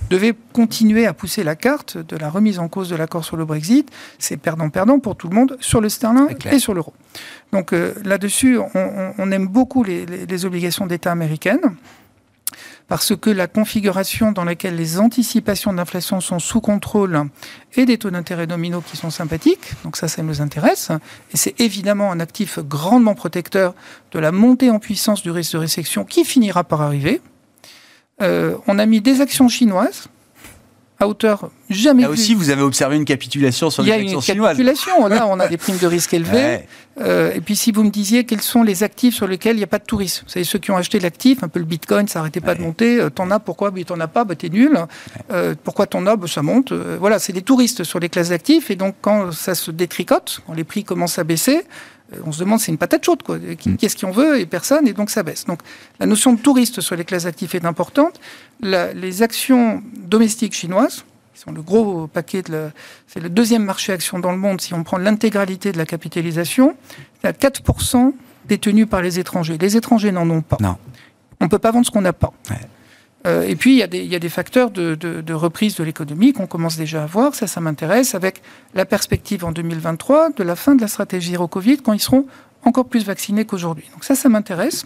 devait 0.09 0.35
continuer 0.53 1.07
à 1.07 1.13
pousser 1.13 1.43
la 1.43 1.55
carte 1.55 1.97
de 1.97 2.17
la 2.17 2.29
remise 2.29 2.59
en 2.59 2.67
cause 2.67 2.89
de 2.89 2.97
l'accord 2.97 3.23
sur 3.23 3.37
le 3.37 3.45
Brexit. 3.45 3.89
C'est 4.19 4.37
perdant-perdant 4.37 4.99
pour 4.99 5.15
tout 5.15 5.29
le 5.29 5.35
monde 5.35 5.57
sur 5.61 5.79
le 5.79 5.87
sterling 5.87 6.35
et 6.51 6.59
sur 6.59 6.73
l'euro. 6.73 6.93
Donc 7.53 7.73
là-dessus, 8.03 8.59
on, 8.75 9.31
aime 9.31 9.47
beaucoup 9.47 9.83
les, 9.83 10.05
les 10.05 10.45
obligations 10.45 10.85
d'État 10.85 11.13
américaines 11.13 11.75
parce 12.91 13.15
que 13.15 13.29
la 13.29 13.47
configuration 13.47 14.33
dans 14.33 14.43
laquelle 14.43 14.75
les 14.75 14.99
anticipations 14.99 15.71
d'inflation 15.71 16.19
sont 16.19 16.39
sous 16.39 16.59
contrôle 16.59 17.29
et 17.77 17.85
des 17.85 17.97
taux 17.97 18.11
d'intérêt 18.11 18.47
nominaux 18.47 18.81
qui 18.81 18.97
sont 18.97 19.09
sympathiques, 19.09 19.75
donc 19.85 19.95
ça, 19.95 20.09
ça 20.09 20.21
nous 20.23 20.41
intéresse, 20.41 20.91
et 21.33 21.37
c'est 21.37 21.57
évidemment 21.61 22.11
un 22.11 22.19
actif 22.19 22.59
grandement 22.59 23.15
protecteur 23.15 23.75
de 24.11 24.19
la 24.19 24.33
montée 24.33 24.69
en 24.69 24.79
puissance 24.79 25.21
du 25.21 25.31
risque 25.31 25.53
de 25.53 25.59
récession 25.59 26.03
qui 26.03 26.25
finira 26.25 26.65
par 26.65 26.81
arriver. 26.81 27.21
Euh, 28.21 28.57
on 28.67 28.77
a 28.77 28.85
mis 28.85 28.99
des 28.99 29.21
actions 29.21 29.47
chinoises, 29.47 30.09
à 31.01 31.07
hauteur 31.07 31.49
jamais 31.69 32.03
Là 32.03 32.09
aussi, 32.09 32.33
vous 32.33 32.49
avez 32.49 32.61
observé 32.61 32.95
une 32.95 33.05
capitulation 33.05 33.69
sur 33.69 33.83
les 33.83 33.91
actions 33.91 34.21
chinoises. 34.21 34.57
Il 34.57 34.63
y 34.65 34.67
a 34.67 34.71
une 34.71 34.75
capitulation. 34.75 35.07
Là, 35.07 35.27
on 35.27 35.39
a 35.39 35.47
des 35.47 35.57
primes 35.57 35.77
de 35.77 35.87
risque 35.87 36.13
élevées. 36.13 36.61
Euh, 36.99 37.33
et 37.33 37.41
puis, 37.41 37.55
si 37.55 37.71
vous 37.71 37.83
me 37.83 37.89
disiez 37.89 38.25
quels 38.25 38.41
sont 38.41 38.63
les 38.63 38.83
actifs 38.83 39.15
sur 39.15 39.27
lesquels 39.27 39.55
il 39.55 39.59
n'y 39.59 39.63
a 39.63 39.67
pas 39.67 39.79
de 39.79 39.85
tourisme, 39.85 40.23
vous 40.25 40.31
savez, 40.31 40.43
ceux 40.43 40.59
qui 40.59 40.71
ont 40.71 40.77
acheté 40.77 40.99
l'actif, 40.99 41.43
un 41.43 41.47
peu 41.47 41.59
le 41.59 41.65
bitcoin, 41.65 42.07
ça 42.07 42.19
n'arrêtait 42.19 42.41
pas 42.41 42.55
de 42.55 42.61
monter. 42.61 42.99
Euh, 42.99 43.09
t'en 43.09 43.31
as, 43.31 43.39
pourquoi? 43.39 43.71
Tu 43.71 43.85
T'en 43.85 43.99
as 43.99 44.07
pas, 44.07 44.23
bah, 44.25 44.35
t'es 44.35 44.49
nul. 44.49 44.77
Euh, 45.31 45.55
pourquoi 45.63 45.87
t'en 45.87 46.05
as? 46.05 46.15
Bah, 46.15 46.27
Ça 46.27 46.41
monte. 46.41 46.73
voilà, 46.73 47.19
c'est 47.19 47.33
des 47.33 47.41
touristes 47.41 47.83
sur 47.83 47.99
les 47.99 48.09
classes 48.09 48.29
d'actifs. 48.29 48.69
Et 48.69 48.75
donc, 48.75 48.95
quand 49.01 49.31
ça 49.31 49.55
se 49.55 49.71
détricote, 49.71 50.41
quand 50.45 50.53
les 50.53 50.63
prix 50.63 50.83
commencent 50.83 51.19
à 51.19 51.23
baisser, 51.23 51.61
on 52.25 52.31
se 52.31 52.39
demande, 52.39 52.59
c'est 52.59 52.71
une 52.71 52.77
patate 52.77 53.05
chaude, 53.05 53.23
quoi. 53.23 53.37
Mm. 53.37 53.77
Qu'est-ce 53.77 53.95
qu'on 53.97 54.11
veut 54.11 54.39
Et 54.39 54.45
personne, 54.45 54.87
et 54.87 54.93
donc 54.93 55.09
ça 55.09 55.23
baisse. 55.23 55.45
Donc, 55.45 55.59
la 55.99 56.05
notion 56.05 56.33
de 56.33 56.39
touriste 56.39 56.81
sur 56.81 56.95
les 56.95 57.05
classes 57.05 57.23
d'actifs 57.23 57.55
est 57.55 57.65
importante. 57.65 58.19
les 58.61 59.21
actions 59.23 59.81
domestiques 59.95 60.53
chinoises, 60.53 61.05
sont 61.41 61.51
le 61.51 61.61
gros 61.61 62.07
paquet 62.07 62.41
de 62.43 62.69
c'est 63.07 63.19
le 63.19 63.29
deuxième 63.29 63.63
marché 63.63 63.91
action 63.91 64.19
dans 64.19 64.31
le 64.31 64.37
monde 64.37 64.61
si 64.61 64.73
on 64.73 64.83
prend 64.83 64.97
l'intégralité 64.97 65.71
de 65.71 65.77
la 65.77 65.85
capitalisation, 65.85 66.75
y 67.23 67.27
a 67.27 67.31
4% 67.31 68.13
détenus 68.45 68.87
par 68.87 69.01
les 69.01 69.19
étrangers. 69.19 69.57
Les 69.57 69.77
étrangers 69.77 70.11
n'en 70.11 70.29
ont 70.29 70.41
pas. 70.41 70.57
Non. 70.59 70.77
On 71.39 71.45
ne 71.45 71.49
peut 71.49 71.59
pas 71.59 71.71
vendre 71.71 71.85
ce 71.85 71.91
qu'on 71.91 72.01
n'a 72.01 72.13
pas. 72.13 72.31
Euh, 73.27 73.43
et 73.43 73.55
puis, 73.55 73.73
il 73.73 73.77
y, 73.77 73.83
a 73.83 73.87
des, 73.87 73.99
il 73.99 74.11
y 74.11 74.15
a 74.15 74.19
des 74.19 74.29
facteurs 74.29 74.71
de, 74.71 74.95
de 74.95 75.33
reprise 75.33 75.75
de 75.75 75.83
l'économie 75.83 76.33
qu'on 76.33 76.47
commence 76.47 76.77
déjà 76.77 77.03
à 77.03 77.05
voir. 77.05 77.35
Ça, 77.35 77.47
ça 77.47 77.61
m'intéresse, 77.61 78.15
avec 78.15 78.41
la 78.73 78.85
perspective 78.85 79.45
en 79.45 79.51
2023 79.51 80.31
de 80.31 80.43
la 80.43 80.55
fin 80.55 80.75
de 80.75 80.81
la 80.81 80.87
stratégie 80.87 81.35
Covid, 81.49 81.77
quand 81.77 81.93
ils 81.93 81.99
seront 81.99 82.25
encore 82.63 82.85
plus 82.85 83.05
vaccinés 83.05 83.45
qu'aujourd'hui. 83.45 83.89
Donc 83.93 84.03
ça, 84.03 84.15
ça 84.15 84.29
m'intéresse. 84.29 84.85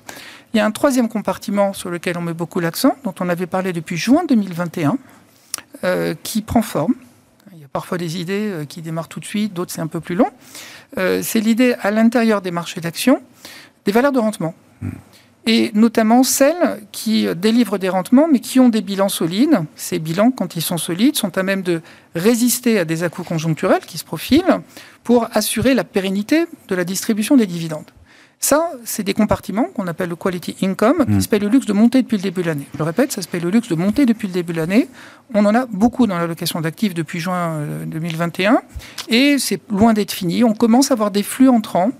Il 0.54 0.58
y 0.58 0.60
a 0.60 0.66
un 0.66 0.72
troisième 0.72 1.10
compartiment 1.10 1.74
sur 1.74 1.90
lequel 1.90 2.18
on 2.18 2.22
met 2.22 2.34
beaucoup 2.34 2.60
l'accent, 2.60 2.96
dont 3.04 3.14
on 3.20 3.30
avait 3.30 3.48
parlé 3.48 3.74
depuis 3.74 3.98
juin 3.98 4.24
2021, 4.26 4.98
euh, 5.84 6.16
qui 6.24 6.42
prend 6.42 6.62
forme. 6.62 6.96
Il 7.54 7.60
y 7.60 7.64
a 7.64 7.68
parfois 7.68 7.98
des 7.98 8.20
idées 8.20 8.50
euh, 8.52 8.66
qui 8.66 8.82
démarrent 8.82 9.10
tout 9.10 9.20
de 9.20 9.26
suite, 9.26 9.54
d'autres 9.54 9.72
c'est 9.72 9.82
un 9.82 9.88
peu 9.88 10.00
plus 10.00 10.16
long. 10.16 10.30
Euh, 10.98 11.22
c'est 11.22 11.42
l'idée 11.42 11.76
à 11.82 11.92
l'intérieur 11.92 12.42
des 12.42 12.52
marchés 12.52 12.82
d'action 12.82 13.22
des 13.86 13.92
valeurs 13.92 14.12
de 14.12 14.20
rendement. 14.20 14.56
Hmm. 14.82 14.90
Et 15.48 15.72
notamment 15.76 16.24
celles 16.24 16.82
qui 16.92 17.28
délivrent 17.36 17.78
des 17.78 17.90
rendements, 17.90 18.28
mais 18.32 18.40
qui 18.40 18.60
ont 18.60 18.70
des 18.70 18.82
bilans 18.82 19.10
solides. 19.10 19.60
Ces 19.76 20.00
bilans, 20.00 20.32
quand 20.32 20.56
ils 20.56 20.62
sont 20.62 20.78
solides, 20.78 21.16
sont 21.16 21.38
à 21.38 21.44
même 21.44 21.62
de 21.62 21.82
résister 22.16 22.80
à 22.80 22.86
des 22.86 23.04
à 23.04 23.10
conjoncturels 23.10 23.86
qui 23.86 23.98
se 23.98 24.04
profilent 24.04 24.62
pour 25.04 25.28
assurer 25.34 25.76
la 25.76 25.84
pérennité 25.84 26.46
de 26.68 26.76
la 26.76 26.84
distribution 26.84 27.38
des 27.38 27.46
dividendes. 27.46 27.92
Ça, 28.40 28.70
c'est 28.84 29.04
des 29.04 29.14
compartiments 29.14 29.66
qu'on 29.74 29.88
appelle 29.88 30.10
le 30.10 30.16
quality 30.16 30.56
income, 30.62 31.06
qui 31.06 31.14
hmm. 31.14 31.22
se 31.22 31.28
paye 31.28 31.40
le 31.40 31.48
luxe 31.48 31.66
de 31.66 31.74
monter 31.74 32.02
depuis 32.02 32.18
le 32.18 32.24
début 32.24 32.42
de 32.42 32.48
l'année. 32.48 32.68
Je 32.74 32.78
le 32.78 32.84
répète, 32.84 33.12
ça 33.12 33.22
se 33.22 33.28
paye 33.28 33.42
le 33.42 33.50
luxe 33.50 33.70
de 33.70 33.76
monter 33.76 34.06
depuis 34.06 34.28
le 34.28 34.34
début 34.34 34.54
de 34.54 34.58
l'année. 34.58 34.88
On 35.34 35.46
en 35.46 35.56
a 35.56 35.66
beaucoup 35.66 36.06
dans 36.06 36.18
l'allocation 36.18 36.62
d'actifs 36.62 36.94
depuis 36.94 37.20
juin 37.20 37.62
2021, 37.88 38.54
euh, 38.54 38.58
et 39.10 39.38
c'est 39.40 39.62
loin 39.72 39.94
d'être 39.94 40.12
fini. 40.12 40.44
On 40.44 40.54
commence 40.54 40.92
à 40.92 40.94
avoir 40.94 41.12
des 41.12 41.24
flux 41.24 41.50
entrants 41.50 41.92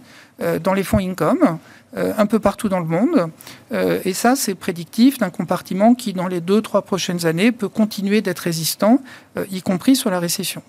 euh, 0.42 0.60
dans 0.60 0.74
les 0.74 0.84
fonds 0.84 1.00
income, 1.00 1.58
euh, 1.96 2.14
un 2.18 2.26
peu 2.26 2.40
partout 2.40 2.70
dans 2.70 2.80
le 2.80 2.86
monde. 2.86 3.30
et 3.72 4.14
ça, 4.14 4.36
c'est 4.36 4.56
prédictif 4.56 5.18
d'un 5.18 5.30
compartiment 5.30 5.96
qui, 5.96 6.14
dans 6.14 6.28
les 6.28 6.42
deux, 6.42 6.62
trois 6.62 6.82
prochaines 6.82 7.26
années, 7.26 7.52
peut 7.52 7.70
continuer 7.70 8.22
d'être 8.22 8.40
résistant, 8.40 9.00
y 9.52 9.62
compris 9.62 9.96
sur 9.96 10.10
la 10.10 10.20
récession. 10.20 10.62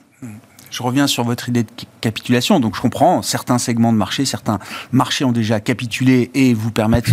Je 0.71 0.83
reviens 0.83 1.07
sur 1.07 1.25
votre 1.25 1.49
idée 1.49 1.63
de 1.63 1.71
capitulation. 2.01 2.61
Donc 2.61 2.77
je 2.77 2.81
comprends, 2.81 3.23
certains 3.23 3.59
segments 3.59 3.93
de 3.93 3.99
marché, 3.99 4.25
certains 4.25 4.59
marchés 4.93 5.25
ont 5.25 5.33
déjà 5.33 5.61
capitulé 5.61 6.31
et 6.35 6.55
vous 6.55 6.71
permettent 6.71 7.13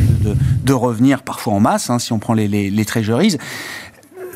de, 0.63 0.73
revenir 0.73 1.21
parfois 1.21 1.53
en 1.53 1.59
masse, 1.59 1.89
hein, 1.89 1.99
si 1.99 2.11
on 2.13 2.19
prend 2.19 2.33
les, 2.33 2.47
les, 2.47 2.85
treasuries 2.85 3.37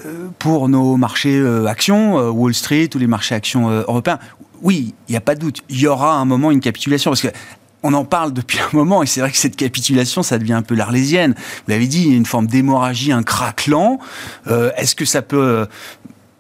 euh, 0.06 0.28
pour 0.38 0.70
nos 0.70 0.96
marchés 0.96 1.36
euh, 1.36 1.66
actions, 1.66 2.20
euh, 2.20 2.30
Wall 2.30 2.54
Street 2.54 2.90
ou 2.94 3.00
les 3.00 3.08
marchés 3.08 3.34
actions 3.34 3.70
européens, 3.70 4.20
oui, 4.62 4.94
il 5.08 5.12
n'y 5.12 5.18
a 5.18 5.22
pas 5.22 5.36
de 5.36 5.40
doute, 5.40 5.62
il 5.68 5.80
y 5.80 5.88
aura 5.88 6.16
un 6.16 6.26
moment 6.26 6.52
une 6.52 6.60
capitulation 6.60 7.12
parce 7.12 7.22
que 7.22 7.30
on 7.88 7.94
en 7.94 8.04
parle 8.04 8.34
depuis 8.34 8.60
un 8.60 8.70
moment 8.74 9.02
et 9.02 9.06
c'est 9.06 9.22
vrai 9.22 9.32
que 9.32 9.38
cette 9.38 9.56
capitulation, 9.56 10.22
ça 10.22 10.38
devient 10.38 10.54
un 10.54 10.62
peu 10.62 10.76
l'arlésienne. 10.76 11.36
Vous 11.38 11.72
l'avez 11.72 11.88
dit, 11.88 12.04
il 12.04 12.12
y 12.12 12.14
a 12.14 12.18
une 12.18 12.26
forme 12.26 12.48
d'hémorragie, 12.48 13.14
un 13.14 13.24
craquelant. 13.24 14.00
Est-ce 14.46 14.94
que 14.94 15.06
ça 15.06 15.22
peut 15.22 15.68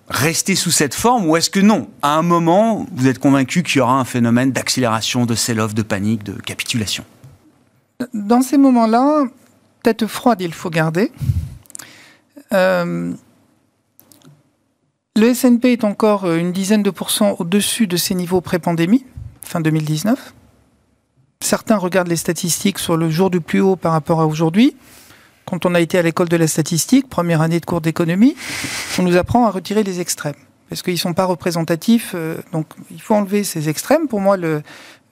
rester 0.10 0.56
sous 0.56 0.72
cette 0.72 0.94
forme 0.94 1.26
ou 1.26 1.36
est-ce 1.36 1.50
que 1.50 1.60
non? 1.60 1.90
À 2.02 2.16
un 2.16 2.22
moment, 2.22 2.86
vous 2.92 3.08
êtes 3.08 3.20
convaincu 3.20 3.64
qu'il 3.64 3.78
y 3.78 3.82
aura 3.82 4.00
un 4.00 4.06
phénomène 4.06 4.52
d'accélération, 4.52 5.26
de 5.26 5.36
sell-off, 5.36 5.74
de 5.74 5.82
panique, 5.82 6.24
de 6.24 6.34
capitulation? 6.34 7.04
Dans 8.14 8.42
ces 8.42 8.58
moments-là, 8.58 9.24
tête 9.84 10.06
froide, 10.06 10.42
il 10.42 10.54
faut 10.54 10.70
garder. 10.70 11.12
Euh, 12.54 13.14
le 15.16 15.28
S&P 15.28 15.74
est 15.74 15.84
encore 15.84 16.32
une 16.32 16.52
dizaine 16.52 16.84
de 16.84 16.90
pourcents 16.90 17.36
au-dessus 17.40 17.88
de 17.88 17.98
ses 17.98 18.16
niveaux 18.16 18.42
pré-pandémie, 18.42 19.06
fin 19.42 19.60
2019. 19.60 20.34
Certains 21.40 21.78
regardent 21.78 22.08
les 22.08 22.16
statistiques 22.16 22.80
sur 22.80 22.98
le 22.98 23.10
jour 23.10 23.30
du 23.30 23.42
plus 23.42 23.62
haut 23.62 23.76
par 23.76 23.92
rapport 23.92 24.22
à 24.22 24.28
aujourd'hui 24.28 24.76
quand 25.48 25.66
on 25.66 25.74
a 25.74 25.80
été 25.80 25.98
à 25.98 26.02
l'école 26.02 26.28
de 26.28 26.36
la 26.36 26.46
statistique, 26.46 27.08
première 27.10 27.42
année 27.42 27.62
de 27.62 27.66
cours 27.66 27.80
d'économie, 27.80 28.36
on 29.00 29.04
nous 29.04 29.16
apprend 29.16 29.46
à 29.46 29.50
retirer 29.50 29.82
les 29.82 30.02
extrêmes. 30.02 30.36
Parce 30.70 30.82
qu'ils 30.82 30.96
ne 30.96 31.00
sont 31.00 31.14
pas 31.14 31.24
représentatifs. 31.24 32.12
Euh, 32.14 32.36
donc, 32.52 32.68
il 32.92 33.02
faut 33.02 33.16
enlever 33.16 33.46
ces 33.46 33.70
extrêmes. 33.70 34.10
Pour 34.10 34.20
moi, 34.20 34.36
le, 34.36 34.62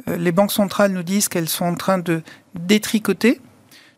euh, 0.10 0.18
les 0.18 0.34
banques 0.34 0.52
centrales 0.52 0.92
nous 0.92 1.04
disent 1.04 1.30
qu'elles 1.30 1.48
sont 1.48 1.64
en 1.64 1.76
train 1.76 2.00
de 2.00 2.22
détricoter 2.54 3.40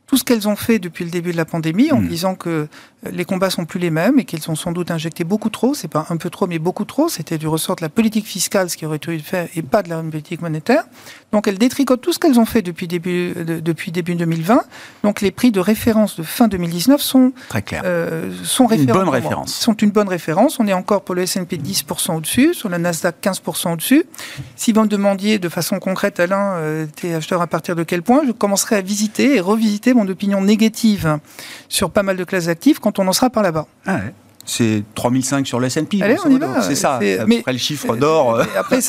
tout 0.06 0.16
ce 0.16 0.24
qu'elles 0.24 0.48
ont 0.48 0.56
fait 0.56 0.78
depuis 0.78 1.04
le 1.04 1.10
début 1.10 1.32
de 1.32 1.38
la 1.38 1.46
pandémie 1.46 1.92
en 1.92 2.00
hmm. 2.00 2.08
disant 2.08 2.36
que 2.36 2.68
les 3.04 3.26
combats 3.26 3.50
sont 3.50 3.66
plus 3.66 3.80
les 3.80 3.92
mêmes 3.92 4.20
et 4.20 4.26
qu'elles 4.26 4.50
ont 4.50 4.56
sans 4.56 4.72
doute 4.72 4.90
injecté 4.92 5.24
beaucoup 5.24 5.50
trop, 5.50 5.74
c'est 5.74 5.88
pas 5.88 6.08
un 6.10 6.18
peu 6.18 6.30
trop 6.30 6.48
mais 6.48 6.60
beaucoup 6.60 6.86
trop, 6.86 7.10
c'était 7.10 7.38
du 7.38 7.48
ressort 7.48 7.76
de 7.76 7.82
la 7.82 7.90
politique 7.90 8.26
fiscale 8.26 8.70
ce 8.70 8.78
qui 8.78 8.86
aurait 8.86 8.98
été 8.98 9.18
fait 9.20 9.50
et 9.56 9.62
pas 9.62 9.84
de 9.84 9.90
la 9.90 10.02
politique 10.02 10.42
monétaire. 10.42 10.84
Donc 11.32 11.48
elles 11.48 11.58
détricotent 11.58 12.02
tout 12.02 12.14
ce 12.14 12.20
qu'elles 12.20 12.40
ont 12.40 12.46
fait 12.46 12.62
depuis 12.62 12.88
début 12.88 13.34
depuis 13.36 13.92
début 13.92 14.16
2020. 14.16 14.62
Donc 15.04 15.22
les 15.22 15.32
prix 15.32 15.52
de 15.52 15.60
référence 15.60 16.18
de 16.18 16.24
fin 16.24 16.48
2019 16.48 17.02
sont 17.02 17.34
très 17.50 17.62
clairs. 17.62 17.84
Euh, 17.86 18.32
sont 18.44 18.68
une 18.70 18.86
bonne 18.86 19.10
référence. 19.10 19.54
Sont 19.54 19.74
une 19.74 19.92
bonne 19.92 20.08
référence. 20.08 20.60
On 20.60 20.68
est 20.68 20.74
encore 20.74 21.04
pour 21.04 21.16
le 21.16 21.24
S&P 21.24 21.58
10% 21.58 22.16
au-dessus, 22.16 22.54
sur 22.54 22.70
la 22.70 22.78
Nasdaq 22.78 23.16
15% 23.22 23.74
au-dessus. 23.74 24.06
Si 24.56 24.74
vous 24.74 24.82
me 24.82 24.88
demandiez 24.88 25.40
de 25.40 25.50
façon 25.50 25.80
concrète 25.80 26.20
Alain, 26.20 26.54
euh, 26.56 26.86
t'es 26.96 27.14
acheteur 27.14 27.42
à 27.42 27.48
partir 27.48 27.76
de 27.76 27.84
quel 27.84 28.02
point, 28.02 28.22
je 28.26 28.32
commencerai 28.32 28.78
à 28.78 28.82
visiter 28.82 29.36
et 29.36 29.40
revisiter 29.40 29.94
mon 29.94 30.08
opinion 30.08 30.42
négative 30.42 31.20
sur 31.70 31.92
pas 31.92 32.04
mal 32.04 32.18
de 32.18 32.24
classes 32.24 32.48
actives 32.48 32.80
quand 32.88 33.00
on 33.00 33.08
en 33.08 33.14
sera 33.14 33.30
par 33.30 33.44
là-bas. 33.44 33.66
Ah 33.86 34.00
c'est 34.50 34.84
3005 34.96 35.46
sur 35.46 35.60
le 35.60 35.68
S&P. 35.68 36.00
C'est 36.62 36.76
ça, 36.76 37.00
mais, 37.02 37.40
après 37.40 37.52
le 37.52 37.60
chiffre 37.60 37.98
d'or. 37.98 38.36
Euh, 38.36 38.46
après, 38.58 38.80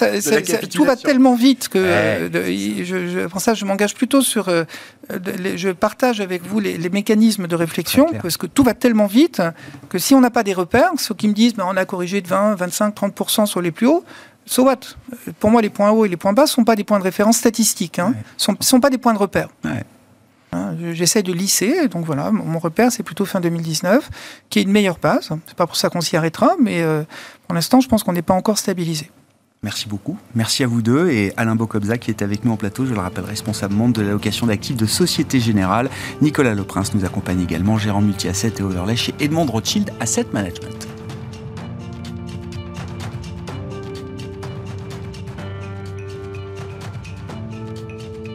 tout 0.71 0.85
va 0.85 0.95
tellement 0.95 1.35
vite 1.35 1.69
que 1.69 1.79
euh, 1.79 2.29
je, 2.85 3.27
pour 3.27 3.41
ça, 3.41 3.55
je 3.55 3.65
m'engage 3.65 3.95
plutôt 3.95 4.23
sur. 4.23 4.49
Euh, 4.49 4.63
je 5.11 5.71
partage 5.71 6.21
avec 6.21 6.47
vous 6.47 6.61
les, 6.61 6.89
mécanismes 6.91 7.49
de 7.49 7.57
réflexion 7.57 8.07
parce 8.23 8.37
que 8.37 8.47
tout 8.47 8.63
va 8.63 8.75
tellement 8.75 9.07
vite 9.07 9.43
que 9.89 9.99
si 9.99 10.15
on 10.15 10.21
n'a 10.21 10.31
pas 10.31 10.45
des 10.45 10.55
repères, 10.55 10.93
ceux 10.97 11.15
qui 11.15 11.27
me 11.27 11.35
disent, 11.35 11.57
mais 11.57 11.65
on 11.67 11.77
a 11.77 11.85
corrigé 11.85 12.21
de 12.21 12.29
20, 12.29 12.55
25, 12.55 12.95
30% 12.95 13.47
sur 13.47 13.61
les 13.61 13.73
plus 13.73 13.89
hauts. 13.89 14.05
So 14.47 14.63
what? 14.63 14.79
Pour 15.41 15.51
moi, 15.51 15.61
les 15.61 15.71
points 15.71 15.91
hauts 15.91 16.05
et 16.05 16.09
les 16.09 16.17
points 16.17 16.33
bas 16.33 16.43
ne 16.43 16.49
sont 16.49 16.65
pas 16.65 16.77
des 16.77 16.85
points 16.85 17.01
de 17.01 17.05
référence 17.05 17.37
statistiques. 17.39 17.99
Hein. 17.99 18.15
ne 18.49 18.55
sont, 18.61 18.81
pas 18.81 18.91
des 18.91 18.99
points 18.99 19.13
de 19.13 19.19
repère. 19.19 19.49
Hein, 19.65 19.81
j'essaie 20.93 21.23
de 21.23 21.33
lisser, 21.33 21.89
donc 21.89 22.05
voilà, 22.05 22.31
mon 22.31 22.59
repère 22.59 22.91
c'est 22.93 23.03
plutôt 23.03 23.25
fin 23.25 23.41
2019, 23.41 24.11
qui 24.51 24.59
est 24.59 24.63
une 24.63 24.73
meilleure 24.73 24.99
base. 24.99 25.31
C'est 25.47 25.57
pas 25.57 25.67
pour 25.67 25.77
ça 25.77 25.91
qu'on 25.91 26.01
s'y 26.01 26.17
arrêtera, 26.17 26.53
mais 26.61 26.83
euh, 26.83 27.03
pour 27.47 27.55
l'instant, 27.55 27.81
je 27.81 27.89
pense 27.89 28.03
qu'on 28.03 28.13
n'est 28.13 28.23
pas 28.23 28.35
encore 28.35 28.59
stabilisé. 28.59 29.11
Merci 29.63 29.89
beaucoup. 29.89 30.17
Merci 30.37 30.63
à 30.63 30.69
vous 30.69 30.83
deux 30.83 31.11
et 31.11 31.33
Alain 31.37 31.57
Bocobza 31.57 31.99
qui 31.99 32.11
est 32.11 32.23
avec 32.23 32.45
nous 32.45 32.53
en 32.53 32.57
plateau, 32.57 32.87
je 32.87 32.95
le 32.95 33.01
rappelle, 33.01 33.25
responsable 33.25 33.93
de 33.93 34.03
l'allocation 34.03 34.47
d'actifs 34.47 34.77
de 34.77 34.87
Société 34.87 35.41
Générale. 35.41 35.91
Nicolas 36.23 36.55
Leprince 36.55 36.95
nous 36.95 37.05
accompagne 37.05 37.41
également, 37.41 37.77
gérant 37.77 38.01
multi-asset 38.01 38.53
et 38.59 38.63
overlay 38.63 38.95
chez 38.95 39.15
Edmond 39.19 39.47
Rothschild 39.47 39.93
Asset 39.99 40.27
Management. 40.33 40.98